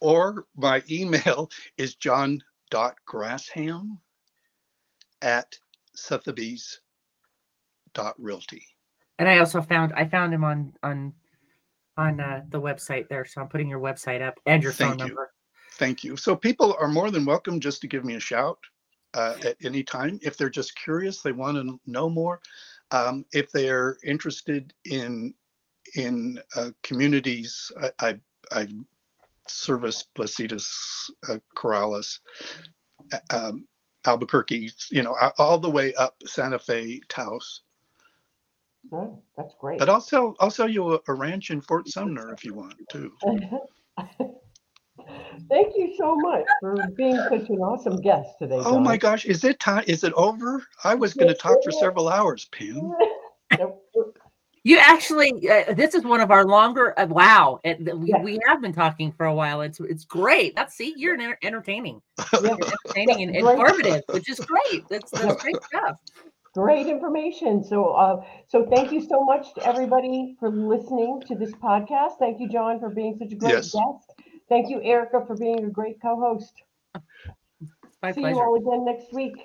or 0.02 0.46
my 0.56 0.84
email 0.90 1.50
is 1.78 1.96
john.grassham 1.96 3.98
at 5.22 5.58
sotheby's 5.96 6.82
dot 7.94 8.16
realty. 8.18 8.66
And 9.20 9.30
I 9.30 9.38
also 9.38 9.62
found 9.62 9.94
I 9.94 10.06
found 10.06 10.34
him 10.34 10.44
on 10.44 10.74
on 10.82 11.14
on 11.98 12.20
uh, 12.20 12.42
the 12.50 12.60
website 12.60 13.08
there. 13.10 13.26
So 13.26 13.42
I'm 13.42 13.48
putting 13.48 13.70
your 13.70 13.80
website 13.80 14.22
up 14.22 14.40
and 14.46 14.64
your 14.64 14.72
phone 14.72 14.90
Thank 14.90 15.02
you. 15.02 15.08
number. 15.08 15.32
Thank 15.74 16.04
you. 16.04 16.16
So 16.16 16.36
people 16.36 16.76
are 16.80 16.88
more 16.88 17.12
than 17.12 17.26
welcome 17.26 17.60
just 17.60 17.82
to 17.82 17.88
give 17.88 18.06
me 18.06 18.16
a 18.16 18.20
shout 18.20 18.60
uh, 19.14 19.36
at 19.44 19.58
any 19.64 19.84
time 19.84 20.20
if 20.22 20.38
they're 20.38 20.50
just 20.50 20.76
curious, 20.76 21.22
they 21.22 21.32
want 21.32 21.58
to 21.58 21.80
know 21.86 22.10
more. 22.10 22.40
Um, 22.92 23.26
if 23.32 23.52
they're 23.52 23.98
interested 24.04 24.74
in 24.86 25.34
in 25.96 26.40
uh, 26.56 26.72
communities, 26.82 27.72
I, 27.82 27.92
I, 28.00 28.20
I 28.52 28.68
service 29.48 30.08
Placitas, 30.16 30.68
uh, 31.30 31.38
Corrales, 31.56 32.20
uh, 33.12 33.18
um, 33.30 33.68
Albuquerque, 34.06 34.72
you 34.90 35.04
know, 35.04 35.16
all 35.38 35.60
the 35.60 35.70
way 35.70 35.94
up 35.96 36.16
Santa 36.26 36.58
Fe, 36.58 37.02
Taos. 37.10 37.62
Oh, 38.92 39.22
That's 39.38 39.54
great. 39.60 39.80
But 39.80 39.90
I'll 39.90 40.02
sell 40.02 40.36
I'll 40.40 40.52
sell 40.52 40.70
you 40.70 40.94
a, 40.96 41.00
a 41.08 41.14
ranch 41.14 41.50
in 41.52 41.62
Fort 41.62 41.88
Sumner 41.88 42.34
if 42.34 42.44
you 42.44 42.54
want 42.54 42.76
to. 42.92 43.12
Thank 45.50 45.74
you 45.76 45.96
so 45.98 46.16
much 46.16 46.46
for 46.60 46.76
being 46.96 47.16
such 47.30 47.50
an 47.50 47.58
awesome 47.58 48.00
guest 48.02 48.30
today. 48.40 48.60
Oh 48.64 48.80
my 48.80 48.98
gosh, 48.98 49.26
is 49.26 49.44
it 49.44 49.60
time? 49.60 49.84
Is 49.88 50.04
it 50.04 50.14
over? 50.14 50.64
I 50.84 50.96
was 50.96 51.14
going 51.14 51.28
to 51.28 51.34
talk 51.34 51.58
for 51.64 51.72
several 51.72 52.10
hours, 52.10 52.46
Pam. 52.46 52.94
You 54.66 54.78
actually, 54.80 55.50
uh, 55.50 55.74
this 55.74 55.94
is 55.94 56.06
one 56.06 56.22
of 56.22 56.32
our 56.32 56.46
longer. 56.46 56.98
Uh, 56.98 57.06
wow, 57.08 57.60
it, 57.66 57.82
we, 57.98 58.08
Yeah. 58.08 58.24
we 58.24 58.40
have 58.48 58.62
been 58.62 58.72
talking 58.72 59.12
for 59.12 59.26
a 59.26 59.36
while. 59.36 59.60
It's 59.60 59.82
it's 59.82 60.06
great. 60.06 60.56
That's 60.56 60.74
see, 60.74 60.94
you're 60.96 61.16
enter- 61.16 61.38
entertaining, 61.44 62.02
Yeah, 62.18 62.40
you're 62.42 62.58
entertaining 62.86 63.24
and 63.24 63.44
Great. 63.44 63.60
informative, 63.60 64.04
which 64.12 64.30
is 64.30 64.40
great. 64.40 64.88
That's 64.90 65.12
that's 65.12 65.42
great 65.44 65.62
stuff. 65.64 65.98
Great 66.54 66.88
information. 66.88 67.64
So, 67.64 67.92
uh, 67.94 68.24
so 68.48 68.66
thank 68.70 68.92
you 68.92 69.02
so 69.02 69.24
much 69.24 69.54
to 69.56 69.66
everybody 69.66 70.36
for 70.40 70.50
listening 70.50 71.24
to 71.28 71.36
this 71.36 71.54
podcast. 71.56 72.18
Thank 72.20 72.40
you, 72.40 72.50
John, 72.50 72.80
for 72.80 72.90
being 72.90 73.18
such 73.18 73.32
a 73.32 73.36
great 73.36 73.64
Yes. 73.64 73.72
guest. 73.72 74.14
Thank 74.50 74.70
you, 74.70 74.82
Erica, 74.82 75.26
for 75.26 75.36
being 75.36 75.66
a 75.66 75.70
great 75.70 76.02
co-host. 76.02 76.64
My 78.02 78.14
See 78.14 78.26
you 78.28 78.40
all 78.40 78.56
again 78.56 78.86
next 78.86 79.14
week. 79.14 79.38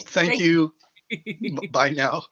Thank 0.00 0.38
Thank 0.38 0.40
you. 0.40 0.74
B- 1.10 1.66
Bye 1.70 1.90
now. 1.90 2.24